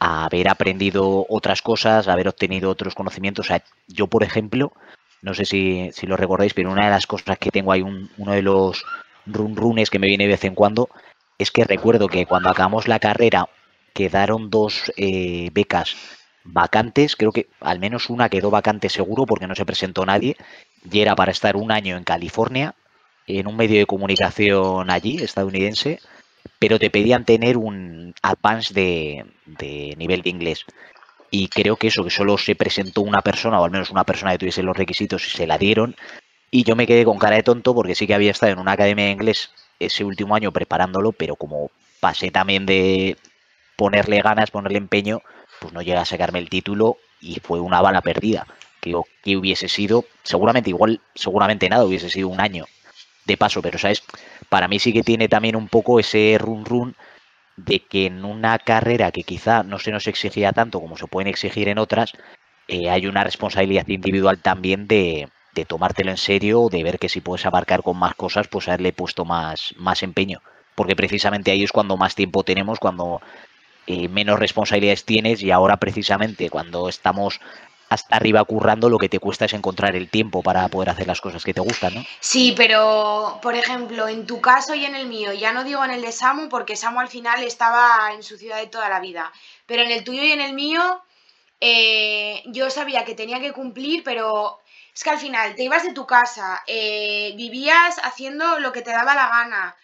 [0.00, 3.46] a haber aprendido otras cosas, a haber obtenido otros conocimientos.
[3.46, 4.72] O sea, yo, por ejemplo,
[5.22, 8.10] no sé si, si lo recordáis, pero una de las cosas que tengo ahí, un-
[8.18, 8.84] uno de los
[9.26, 10.88] run runes que me viene de vez en cuando,
[11.38, 13.48] es que recuerdo que cuando acabamos la carrera
[13.94, 15.96] quedaron dos eh, becas
[16.44, 20.36] vacantes, creo que al menos una quedó vacante seguro porque no se presentó nadie,
[20.90, 22.74] y era para estar un año en California,
[23.26, 26.00] en un medio de comunicación allí, estadounidense,
[26.58, 29.24] pero te pedían tener un advance de,
[29.96, 30.64] nivel de inglés.
[31.30, 34.32] Y creo que eso, que solo se presentó una persona, o al menos una persona
[34.32, 35.96] que tuviese los requisitos y se la dieron,
[36.50, 38.72] Y yo me quedé con cara de tonto porque sí que había estado en una
[38.72, 39.50] academia de inglés
[39.80, 41.70] ese último año preparándolo, pero como
[42.00, 43.16] pasé también de
[43.76, 45.22] ponerle ganas, ponerle empeño,
[45.60, 48.46] pues no llega a sacarme el título y fue una bala perdida.
[48.80, 52.66] Que, que hubiese sido, seguramente igual, seguramente nada, hubiese sido un año
[53.26, 54.02] de paso, pero sabes,
[54.48, 56.96] para mí sí que tiene también un poco ese run run
[57.56, 61.28] de que en una carrera que quizá no se nos exigía tanto como se pueden
[61.28, 62.12] exigir en otras,
[62.68, 67.20] eh, hay una responsabilidad individual también de, de tomártelo en serio, de ver que si
[67.20, 70.42] puedes abarcar con más cosas, pues haberle puesto más, más empeño.
[70.74, 73.20] Porque precisamente ahí es cuando más tiempo tenemos, cuando
[73.86, 77.40] eh, menos responsabilidades tienes y ahora precisamente cuando estamos
[77.88, 81.20] hasta arriba currando, lo que te cuesta es encontrar el tiempo para poder hacer las
[81.20, 82.04] cosas que te gustan, ¿no?
[82.20, 85.92] Sí, pero por ejemplo, en tu caso y en el mío, ya no digo en
[85.92, 89.32] el de Samu, porque Samu al final estaba en su ciudad de toda la vida,
[89.66, 91.02] pero en el tuyo y en el mío,
[91.60, 94.58] eh, yo sabía que tenía que cumplir, pero
[94.94, 98.90] es que al final te ibas de tu casa, eh, vivías haciendo lo que te
[98.90, 99.76] daba la gana,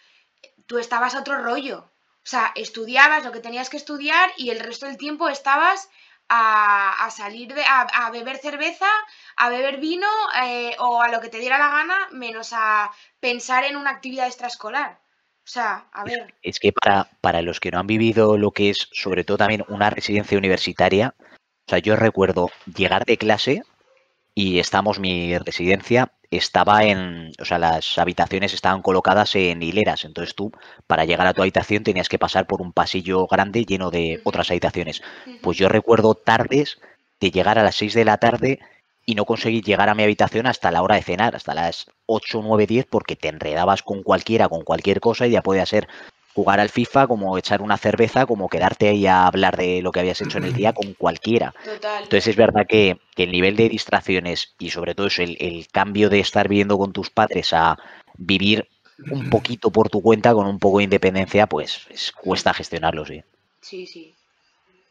[0.65, 1.89] tú estabas a otro rollo.
[2.23, 5.89] O sea, estudiabas lo que tenías que estudiar y el resto del tiempo estabas
[6.29, 8.87] a, salir de, a, beber cerveza,
[9.35, 10.07] a beber vino
[10.43, 14.27] eh, o a lo que te diera la gana, menos a pensar en una actividad
[14.27, 14.99] extraescolar.
[15.45, 16.33] O sea, a ver.
[16.41, 19.65] Es que para, para los que no han vivido lo que es, sobre todo también
[19.67, 23.63] una residencia universitaria, o sea, yo recuerdo llegar de clase
[24.33, 30.35] y estamos, mi residencia estaba en, o sea, las habitaciones estaban colocadas en hileras, entonces
[30.35, 30.51] tú
[30.87, 34.49] para llegar a tu habitación tenías que pasar por un pasillo grande lleno de otras
[34.51, 35.01] habitaciones.
[35.41, 36.79] Pues yo recuerdo tardes
[37.19, 38.59] de llegar a las 6 de la tarde
[39.05, 42.41] y no conseguir llegar a mi habitación hasta la hora de cenar, hasta las 8,
[42.43, 45.87] 9, 10, porque te enredabas con cualquiera, con cualquier cosa y ya podía ser
[46.33, 49.99] jugar al FIFA, como echar una cerveza, como quedarte ahí a hablar de lo que
[49.99, 51.53] habías hecho en el día con cualquiera.
[51.65, 56.19] Entonces es verdad que, el nivel de distracciones y sobre todo eso, el, cambio de
[56.19, 57.77] estar viviendo con tus padres a
[58.17, 58.67] vivir
[59.09, 61.87] un poquito por tu cuenta con un poco de independencia, pues
[62.19, 63.21] cuesta gestionarlo, sí.
[63.61, 64.13] Sí, sí.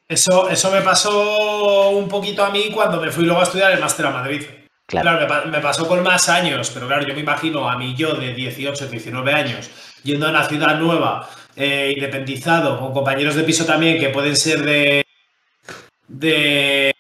[0.09, 3.81] Eso, eso me pasó un poquito a mí cuando me fui luego a estudiar el
[3.81, 4.43] máster a Madrid.
[4.87, 8.15] Claro, me, me, pasó con más años, pero claro, yo me imagino a mí yo
[8.15, 9.71] de 18, 19 años
[10.03, 14.63] yendo a una ciudad nueva, eh, independizado, con compañeros de piso también que pueden ser
[14.63, 15.05] de.
[16.09, 16.95] de.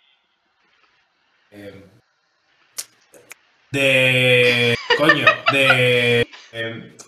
[3.71, 4.77] de.
[4.99, 6.27] coño, de.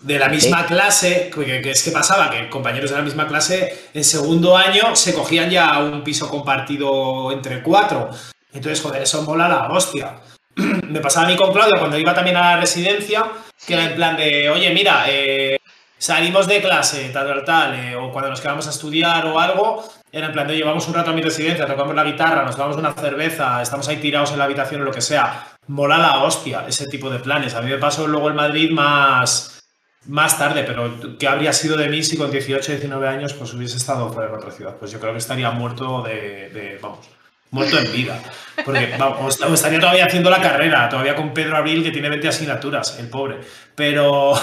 [0.01, 4.03] de la misma clase, que, es que pasaba, que compañeros de la misma clase en
[4.03, 8.09] segundo año se cogían ya un piso compartido entre cuatro.
[8.53, 10.19] Entonces, joder, eso mola la hostia.
[10.55, 13.25] Me pasaba a mí con Claudia cuando iba también a la residencia,
[13.67, 15.59] que era en plan de, oye, mira, eh,
[16.05, 19.83] salimos de clase, tal, tal, tal, eh, o cuando nos quedamos a estudiar o algo,
[20.11, 22.77] era en plan de llevamos un rato a mi residencia, tocamos la guitarra, nos tomamos
[22.77, 25.47] una cerveza, estamos ahí tirados en la habitación o lo que sea.
[25.67, 27.55] Mola la hostia ese tipo de planes.
[27.55, 29.63] A mí me pasó luego el Madrid más,
[30.05, 33.77] más tarde, pero ¿qué habría sido de mí si con 18, 19 años pues hubiese
[33.77, 34.75] estado fuera de otra ciudad?
[34.75, 37.09] Pues yo creo que estaría muerto de, vamos,
[37.49, 38.21] muerto en vida.
[38.63, 42.99] Porque vamos, estaría todavía haciendo la carrera, todavía con Pedro Abril que tiene 20 asignaturas,
[42.99, 43.39] el pobre.
[43.73, 44.35] Pero...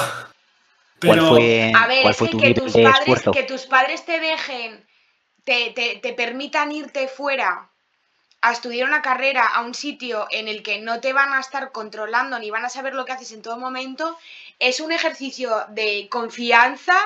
[1.03, 4.87] Pero, fue, a ver, fue tu que, tus padres, que tus padres te dejen,
[5.45, 7.69] te, te, permitan irte fuera
[8.41, 11.73] a estudiar una carrera a un sitio en el que no te van a estar
[11.73, 14.17] controlando ni van a saber lo que haces en todo momento,
[14.59, 16.97] es un ejercicio de confianza.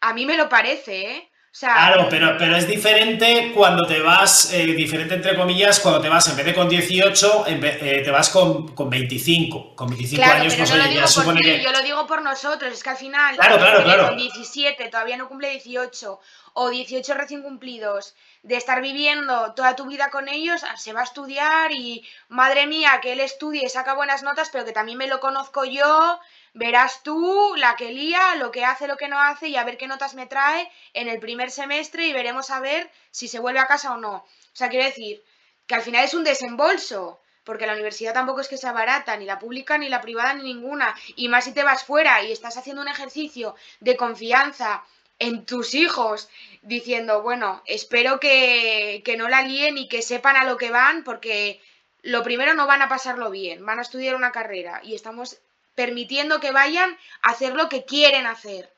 [0.00, 1.29] A mí me lo parece, ¿eh?
[1.58, 6.28] Claro, pero, pero es diferente cuando te vas, eh, diferente entre comillas, cuando te vas
[6.28, 9.74] en vez de con 18, eh, te vas con, con, 25.
[9.74, 12.82] Con 25 años, pero no, lo digo por ti, Yo lo digo por nosotros, es
[12.82, 14.08] que al final, claro, claro, claro.
[14.08, 16.20] con 17 todavía no cumple 18
[16.52, 21.00] o 18 recién cumplidos, de estar viviendo toda tu vida con ellos, ah, se va
[21.00, 24.98] a estudiar y madre mía, que él estudie y saca buenas notas, pero que también
[24.98, 26.18] me lo conozco yo,
[26.54, 29.76] verás tú la que lía, lo que hace, lo que no hace y a ver
[29.76, 33.60] qué notas me trae en el primer semestre y veremos a ver si se vuelve
[33.60, 34.14] a casa o no.
[34.14, 35.22] O sea, quiero decir
[35.66, 39.24] que al final es un desembolso, porque la universidad tampoco es que sea barata, ni
[39.24, 40.94] la pública, ni la privada, ni ninguna.
[41.16, 44.84] Y más si te vas fuera y estás haciendo un ejercicio de confianza
[45.18, 46.28] en tus hijos,
[46.62, 51.04] diciendo, bueno, espero que, que no la líen y que sepan a lo que van,
[51.04, 51.60] porque
[52.02, 55.38] lo primero no van a pasarlo bien, van a estudiar una carrera y estamos
[55.80, 58.68] permitiendo que vayan a hacer lo que quieren hacer.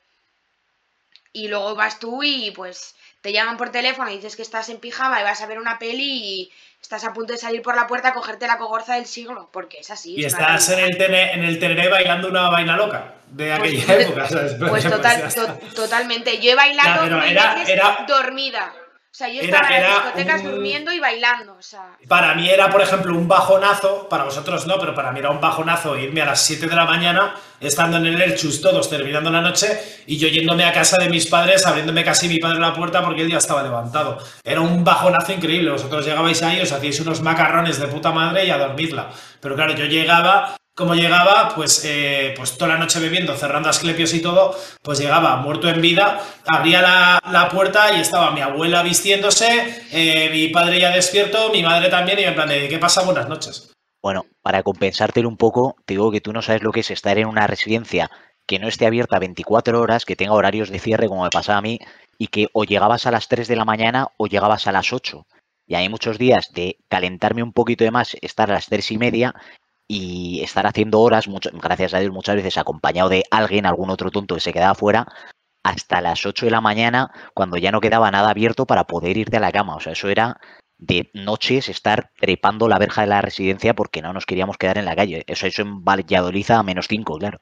[1.33, 4.79] Y luego vas tú y pues te llaman por teléfono y dices que estás en
[4.79, 6.51] pijama y vas a ver una peli y
[6.81, 9.79] estás a punto de salir por la puerta a cogerte la cogorza del siglo, porque
[9.79, 10.15] es así.
[10.15, 14.27] Y estás en el, en el Teneré bailando una vaina loca de pues aquella época.
[14.69, 16.39] Pues, totalmente.
[16.39, 18.05] Yo he bailado era, era...
[18.07, 18.73] dormida.
[19.13, 21.53] O sea, yo Era- estaba en las discotecas un- durmiendo y bailando.
[21.53, 25.19] O sea, Para mí era, por ejemplo, un bajonazo, para vosotros no, pero para mí
[25.19, 28.89] era un bajonazo irme a las 7 de la mañana, estando en el Erchus todos
[28.89, 29.67] terminando la noche
[30.07, 33.21] y yo yéndome a casa de mis padres, abriéndome casi mi padre la puerta porque
[33.21, 34.17] él ya estaba levantado.
[34.43, 35.69] Era un bajonazo increíble.
[35.69, 39.11] Vosotros llegabais ahí, os hacíais unos macarrones de puta madre y a dormirla.
[39.39, 44.13] Pero claro, yo llegaba, como llegaba, pues, eh, pues toda la noche bebiendo, cerrando asclepios
[44.13, 48.81] y todo, pues llegaba muerto en vida, abría la, la puerta y estaba mi abuela
[48.81, 53.03] vistiéndose, eh, mi padre ya despierto, mi madre también, y en plan de, ¿qué pasa?
[53.03, 53.71] Buenas noches.
[54.01, 57.17] Bueno, para compensártelo un poco, te digo que tú no sabes lo que es estar
[57.17, 58.09] en una residencia
[58.45, 61.61] que no esté abierta 24 horas, que tenga horarios de cierre como me pasaba a
[61.61, 61.79] mí,
[62.17, 65.25] y que o llegabas a las 3 de la mañana o llegabas a las 8.
[65.65, 68.97] Y hay muchos días de calentarme un poquito de más, estar a las 3 y
[68.97, 69.33] media
[69.87, 74.11] y estar haciendo horas, mucho- gracias a Dios muchas veces acompañado de alguien, algún otro
[74.11, 75.07] tonto que se quedaba fuera,
[75.63, 79.37] hasta las 8 de la mañana, cuando ya no quedaba nada abierto para poder irte
[79.37, 79.75] a la cama.
[79.75, 80.39] O sea, eso era
[80.77, 84.85] de noches estar trepando la verja de la residencia porque no nos queríamos quedar en
[84.85, 85.23] la calle.
[85.27, 87.39] Eso, eso en Valladolid a menos 5, claro.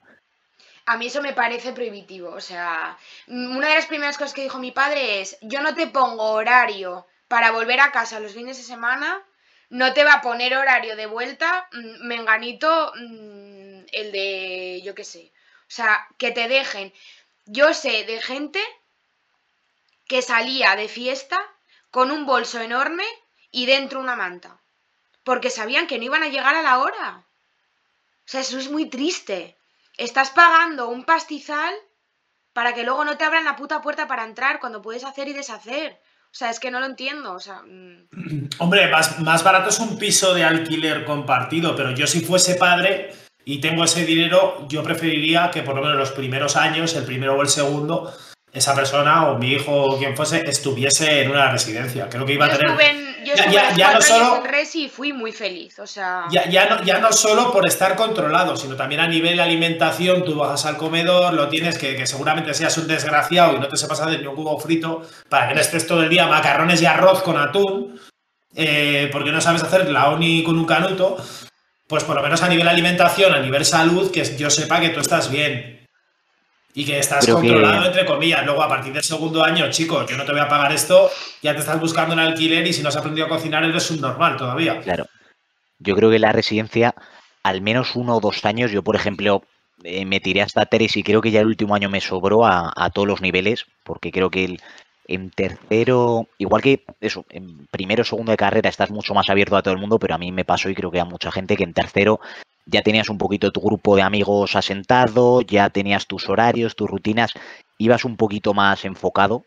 [0.85, 2.29] a mí eso me parece prohibitivo.
[2.31, 5.73] O sea, mm, una de las primeras cosas que dijo mi padre es, yo no
[5.73, 9.21] te pongo horario para volver a casa los fines de semana,
[9.71, 15.05] no te va a poner horario de vuelta, mm, menganito, mm, el de, yo qué
[15.05, 15.31] sé.
[15.61, 16.93] O sea, que te dejen.
[17.45, 18.61] Yo sé de gente
[20.07, 21.39] que salía de fiesta
[21.89, 23.05] con un bolso enorme
[23.49, 24.59] y dentro una manta.
[25.23, 27.23] Porque sabían que no iban a llegar a la hora.
[28.25, 29.57] O sea, eso es muy triste.
[29.95, 31.73] Estás pagando un pastizal
[32.51, 35.33] para que luego no te abran la puta puerta para entrar cuando puedes hacer y
[35.33, 35.97] deshacer.
[36.31, 37.33] O sea, es que no lo entiendo.
[37.33, 42.07] O sea, mm, Hombre, más, más barato es un piso de alquiler compartido, pero yo
[42.07, 43.13] si fuese padre
[43.43, 47.35] y tengo ese dinero, yo preferiría que por lo menos los primeros años, el primero
[47.35, 48.13] o el segundo,
[48.53, 52.09] esa persona o mi hijo o quien fuese estuviese en una residencia.
[52.09, 52.81] Creo que iba yo a tener...
[52.81, 54.43] en, yo Ya- estuve ya- ya no solo-
[54.73, 55.79] y fui muy feliz.
[55.79, 59.37] O sea, Ya, ya, no, ya no solo por estar controlado, sino también a nivel
[59.37, 63.59] de alimentación, tú bajas al comedor, lo tienes, que, que seguramente seas un desgraciado y
[63.59, 66.27] no te sepas hacer ni un huevo frito, para que no estés todo el día
[66.27, 67.99] macarrones y arroz con atún,
[68.55, 71.17] eh, porque no sabes hacer la oni con un canuto,
[71.87, 74.99] pues por lo menos a nivel alimentación, a nivel salud, que yo sepa que tú
[74.99, 75.80] estás bien.
[76.73, 78.45] Y que estás Creo que- controlado, entre comillas.
[78.45, 81.09] Luego, a partir del segundo año, chicos, yo no te voy a pagar esto,
[81.41, 83.99] ya te estás buscando un alquiler y si no has aprendido a cocinar eres un
[84.01, 84.79] normal todavía.
[84.79, 85.05] Claro.
[85.79, 86.95] Yo creo que la residencia,
[87.43, 89.43] al menos uno o dos años, yo por ejemplo
[89.83, 92.71] eh, me tiré hasta tres y creo que ya el último año me sobró a,
[92.75, 94.61] a todos los niveles, porque creo que el,
[95.07, 99.57] en tercero, igual que eso, en primero o segundo de carrera estás mucho más abierto
[99.57, 101.57] a todo el mundo, pero a mí me pasó y creo que a mucha gente
[101.57, 102.19] que en tercero
[102.71, 107.33] ya tenías un poquito tu grupo de amigos asentado, ya tenías tus horarios, tus rutinas,
[107.77, 109.43] ibas un poquito más enfocado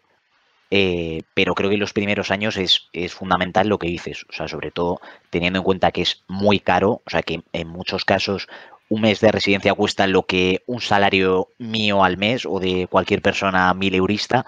[0.76, 4.32] eh, pero creo que en los primeros años es, es fundamental lo que dices, o
[4.32, 5.00] sea, sobre todo
[5.30, 8.48] teniendo en cuenta que es muy caro, o sea, que en muchos casos
[8.88, 13.22] un mes de residencia cuesta lo que un salario mío al mes o de cualquier
[13.22, 14.46] persona mileurista,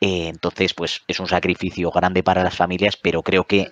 [0.00, 3.68] eh, entonces pues es un sacrificio grande para las familias, pero creo que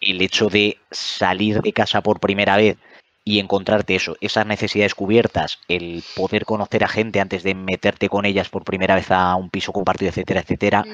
[0.00, 2.76] el hecho de salir de casa por primera vez
[3.24, 8.24] y encontrarte eso, esas necesidades cubiertas, el poder conocer a gente antes de meterte con
[8.24, 10.84] ellas por primera vez a un piso compartido, etcétera, etcétera,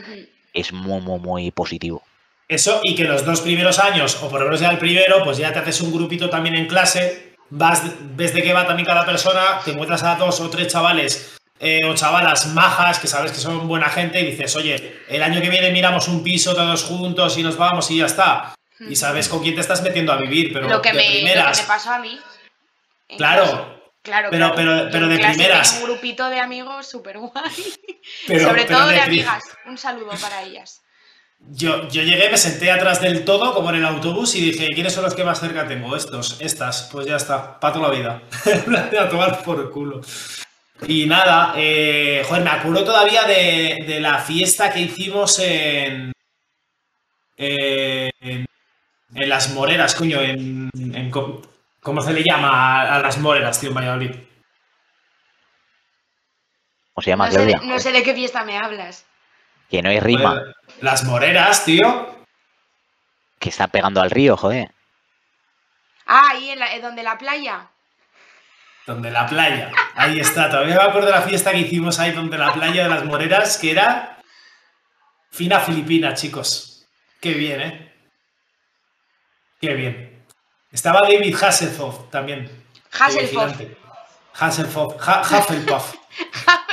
[0.53, 2.03] es muy, muy, muy positivo.
[2.49, 5.39] Eso y que los dos primeros años, o por lo menos ya el primero, pues
[5.39, 7.83] ya te haces un grupito también en clase, vas,
[8.17, 11.85] ves de qué va también cada persona, te encuentras a dos o tres chavales eh,
[11.85, 15.51] o chavalas majas que sabes que son buena gente y dices, oye, el año que
[15.51, 18.55] viene miramos un piso todos juntos y nos vamos y ya está.
[18.81, 21.09] Y sabes con quién te estás metiendo a vivir, pero lo, que de me, lo
[21.11, 21.61] que primeras.
[21.61, 22.19] me pasó a mí.
[23.17, 23.79] Claro.
[24.03, 24.55] Claro, Pero- claro.
[24.57, 25.75] pero- pero de primeras.
[25.79, 27.33] un grupito de amigos súper guay.
[28.27, 29.43] pero- Sobre pero todo de, amigas.
[29.67, 30.81] Un saludo para ellas.
[31.51, 34.93] Yo, yo llegué, me senté atrás del todo, como en el autobús, y dije, ¿quiénes
[34.93, 35.95] son los que más cerca tengo?
[35.95, 38.23] Estos, estas, pues ya está, para toda la vida.
[39.01, 40.01] a tomar por culo.
[40.87, 46.13] Y nada, eh, joder, me acuerdo todavía de, de la fiesta que hicimos en,
[47.37, 48.47] eh, en,
[49.15, 50.71] en Las Moreras, coño, en,
[51.81, 52.51] ¿Cómo se le llama
[52.83, 54.11] a, a Las Moreras, tío, en Valladolid?
[56.93, 57.69] ¿Cómo se llama, No sé, de, Claudia?
[57.75, 59.07] no sé de qué fiesta me hablas.
[59.71, 62.25] Que no hay rima, Joder, Las Moreras, tío.
[63.39, 64.71] que está pegando al río, joder.
[66.07, 67.69] Ah, ahí en la, eh, donde la playa.
[68.87, 69.71] Donde la playa.
[69.95, 70.49] Ahí está.
[70.51, 73.59] Todavía me acuerdo de la fiesta que hicimos ahí donde la playa de las Moreras,
[73.59, 74.19] que era
[75.31, 76.87] fina filipina, chicos.
[77.21, 77.88] Qué bien, ¿eh?
[79.61, 80.25] Qué bien.
[80.71, 82.51] Estaba David Hasselhoff también.
[82.93, 83.55] Hasselhoff.
[84.35, 85.09] Hasselhoff.
[85.09, 85.95] Ha- Hufflepuff.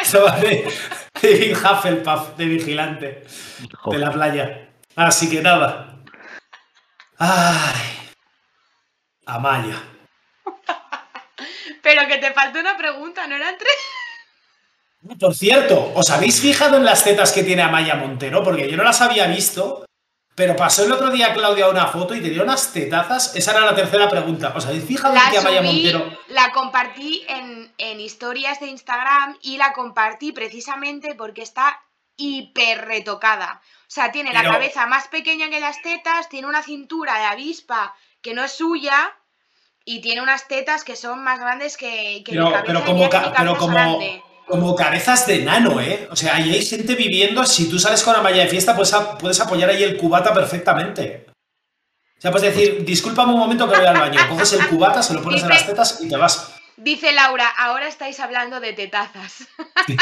[0.01, 0.31] Estaba
[1.21, 3.23] David Hufflepuff de vigilante
[3.85, 4.69] de la playa.
[4.95, 5.97] Así que nada.
[7.17, 8.11] Ay.
[9.25, 9.81] Amaya.
[11.81, 15.17] Pero que te faltó una pregunta, ¿no eran tres?
[15.19, 18.43] Por cierto, ¿os habéis fijado en las tetas que tiene Amaya Montero?
[18.43, 19.84] Porque yo no las había visto,
[20.35, 23.35] pero pasó el otro día Claudia una foto y te dio unas tetazas.
[23.35, 24.51] Esa era la tercera pregunta.
[24.53, 26.19] ¿Os habéis fijado en La que Amaya subí, Montero...
[26.27, 31.81] la compartí en, en historias de Instagram y la compartí precisamente porque está
[32.17, 33.61] hiper retocada.
[33.81, 37.95] O sea, tiene la cabeza más pequeña que las tetas, tiene una cintura de avispa
[38.21, 39.13] que no es suya
[39.85, 42.63] y tiene unas tetas que son más grandes que, que mi cabeza.
[42.65, 44.23] pero que mi cabeza como, grande.
[44.47, 46.07] Como cabezas de nano, ¿eh?
[46.11, 47.43] O sea, ahí hay gente viviendo.
[47.45, 51.25] Si tú sales con Amaya de fiesta, pues a- puedes apoyar ahí el cubata perfectamente.
[52.17, 54.19] O sea, puedes decir, discúlpame un momento que voy al baño.
[54.29, 56.53] Coges el cubata, se lo pones en las tetas y te vas.
[56.77, 59.47] Dice Laura, ahora estáis hablando de tetazas.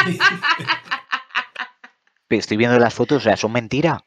[2.30, 4.04] Estoy viendo las fotos, o sea, son mentira.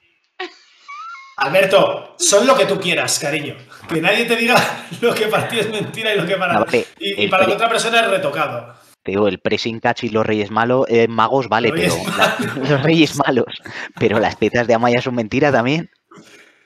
[1.37, 3.57] Alberto, son lo que tú quieras, cariño.
[3.89, 4.57] Que nadie te diga
[5.01, 6.87] lo que para ti es mentira y lo que para, vale.
[6.99, 8.74] y, para la otra persona es retocado.
[9.07, 12.16] Te digo, el pressing catch y los reyes malos, eh, magos, vale, Los pero Reyes
[12.18, 12.36] la-
[12.70, 13.62] los reyes malos.
[14.00, 15.88] Pero las tetas de Amaya son mentira también.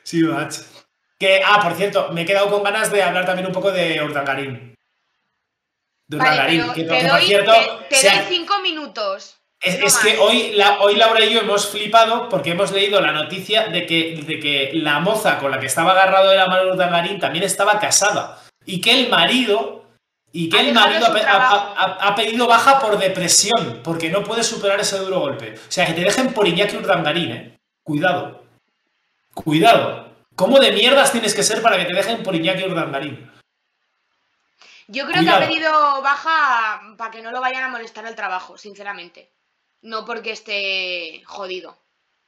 [0.04, 0.62] Sí, macho.
[1.18, 4.02] Que, ah, por cierto, me he quedado con ganas de hablar también un poco de
[4.02, 4.74] Urdangarín.
[6.08, 7.52] De Vale, Urdangarín, que, te que, por doy, cierto,
[7.90, 9.36] te- te doy cinco minutos.
[9.60, 13.02] es, no es que hoy, la, hoy Laura y yo hemos flipado porque hemos leído
[13.02, 16.46] la noticia de que, de que la moza con la que estaba agarrado de la
[16.46, 18.38] mano Urdangarín también estaba casada.
[18.64, 19.79] Y que el marido.
[20.32, 24.44] Y que Ha el dejado marido ha, ha- pedido baja por depresión, porque no puede
[24.44, 25.54] superar ese duro golpe.
[25.54, 27.58] O sea, que te dejen por Iñaki Urdangarín, eh.
[27.82, 28.44] Cuidado.
[29.34, 30.08] Cuidado.
[30.36, 33.30] ¿Cómo de mierdas tienes que ser para que te dejen por Iñaki Urdangarín?
[34.86, 38.56] Yo creo que ha pedido baja para que no lo vayan a molestar al trabajo,
[38.58, 39.30] sinceramente.
[39.82, 41.78] No porque esté jodido.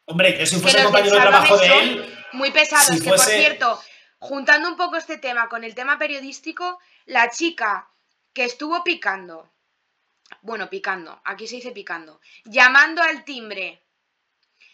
[0.07, 2.14] Hombre, que si Que fuese los compañero de trabajo de él.
[2.32, 3.80] Muy pesados, si que por cierto,
[4.18, 7.88] juntando un poco este tema con el tema periodístico, la chica
[8.33, 9.51] que estuvo picando,
[10.41, 13.83] bueno, picando, aquí se dice picando, llamando al timbre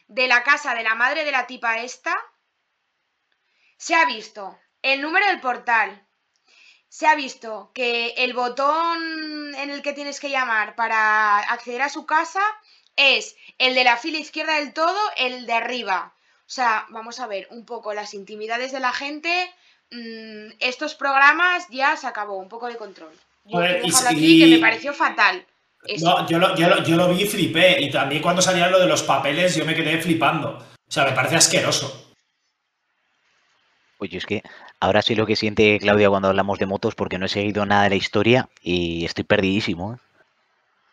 [0.07, 2.17] de la casa de la madre de la tipa esta,
[3.77, 6.07] se ha visto el número del portal,
[6.89, 11.91] se ha visto que el botón en el que tienes que llamar para acceder a
[11.91, 12.43] su casa
[12.97, 16.15] es el de la fila izquierda del todo, el de arriba.
[16.41, 19.55] O sea, vamos a ver un poco las intimidades de la gente.
[19.91, 23.19] mm, estos programas ya se acabó, un poco de control.
[23.49, 25.44] Yo quiero y aquí, que me pareció fatal.
[26.01, 27.80] No, yo lo, yo, lo, yo lo vi y flipé.
[27.80, 30.59] Y también cuando salía lo de los papeles, yo me quedé flipando.
[30.59, 32.14] O sea, me parece asqueroso.
[33.99, 34.42] Oye, es que
[34.80, 37.84] ahora sé lo que siente Claudia cuando hablamos de motos porque no he seguido nada
[37.84, 39.94] de la historia y estoy perdidísimo.
[39.94, 39.99] ¿eh?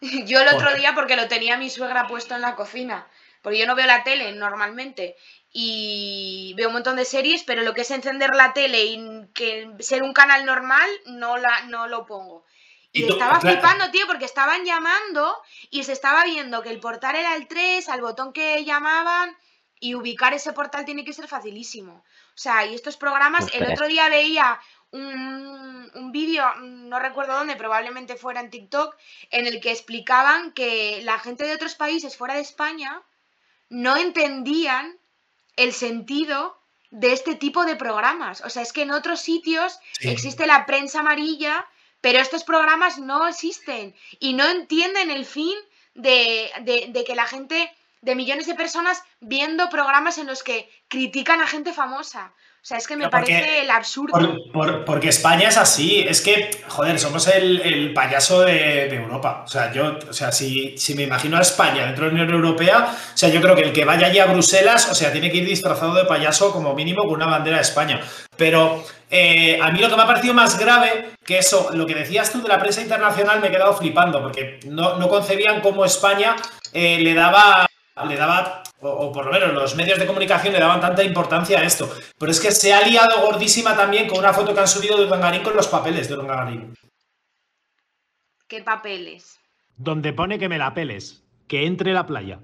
[0.25, 0.79] Yo el otro Joder.
[0.79, 3.07] día porque lo tenía mi suegra puesto en la cocina,
[3.45, 5.15] porque yo no veo la tele normalmente
[5.53, 8.99] y veo un montón de series, pero lo que es encender la tele y
[9.33, 12.43] que ser un canal normal no la no lo pongo.
[12.91, 13.57] Y, Y tú- estaba claro.
[13.59, 17.87] flipando, tío, porque estaban llamando y se estaba viendo que el portal era el 3,
[17.87, 19.35] al botón que llamaban
[19.79, 21.93] y ubicar ese portal tiene que ser facilísimo.
[22.35, 24.59] O sea, y estos programas, el otro día veía
[24.91, 28.95] un, un vídeo, no recuerdo dónde, probablemente fuera en TikTok,
[29.29, 33.01] en el que explicaban que la gente de otros países fuera de España
[33.69, 34.97] no entendían
[35.55, 36.59] el sentido
[36.91, 38.41] de este tipo de programas.
[38.41, 40.09] O sea, es que en otros sitios Sí.
[40.09, 41.65] existe la prensa amarilla,
[42.01, 45.55] pero estos programas no existen y no entienden el fin
[45.95, 50.69] de, de- de que la gente, de millones de personas viendo programas en los que
[50.87, 52.33] critican a gente famosa.
[52.65, 54.11] O sea, es que me porque- parece el absurdo.
[54.17, 56.03] Por- por- porque España es así.
[56.09, 59.43] Es que, joder, somos el, el payaso de, de Europa.
[59.45, 62.33] O sea, yo, o sea, si, si me imagino a España dentro de la Unión
[62.33, 65.29] Europea, o sea, yo creo que el que vaya allí a Bruselas, o sea, tiene
[65.29, 68.01] que ir disfrazado de payaso como mínimo con una bandera de España.
[68.35, 71.93] Pero eh, a mí lo que me ha parecido más grave que eso, lo que
[71.93, 75.85] decías tú de la prensa internacional, me he quedado flipando, porque no, no concebían cómo
[75.85, 76.35] España
[76.73, 77.67] eh, le daba,
[78.03, 81.59] le daba o, o por lo menos los medios de comunicación le daban tanta importancia
[81.59, 81.89] a esto.
[82.17, 85.05] Pero es que se ha liado gordísima también con una foto que han subido de
[85.05, 86.75] Urdangarín con los papeles de Urdangarín.
[88.47, 89.39] ¿Qué papeles?
[89.77, 92.39] Donde pone que me la peles, que entre la playa.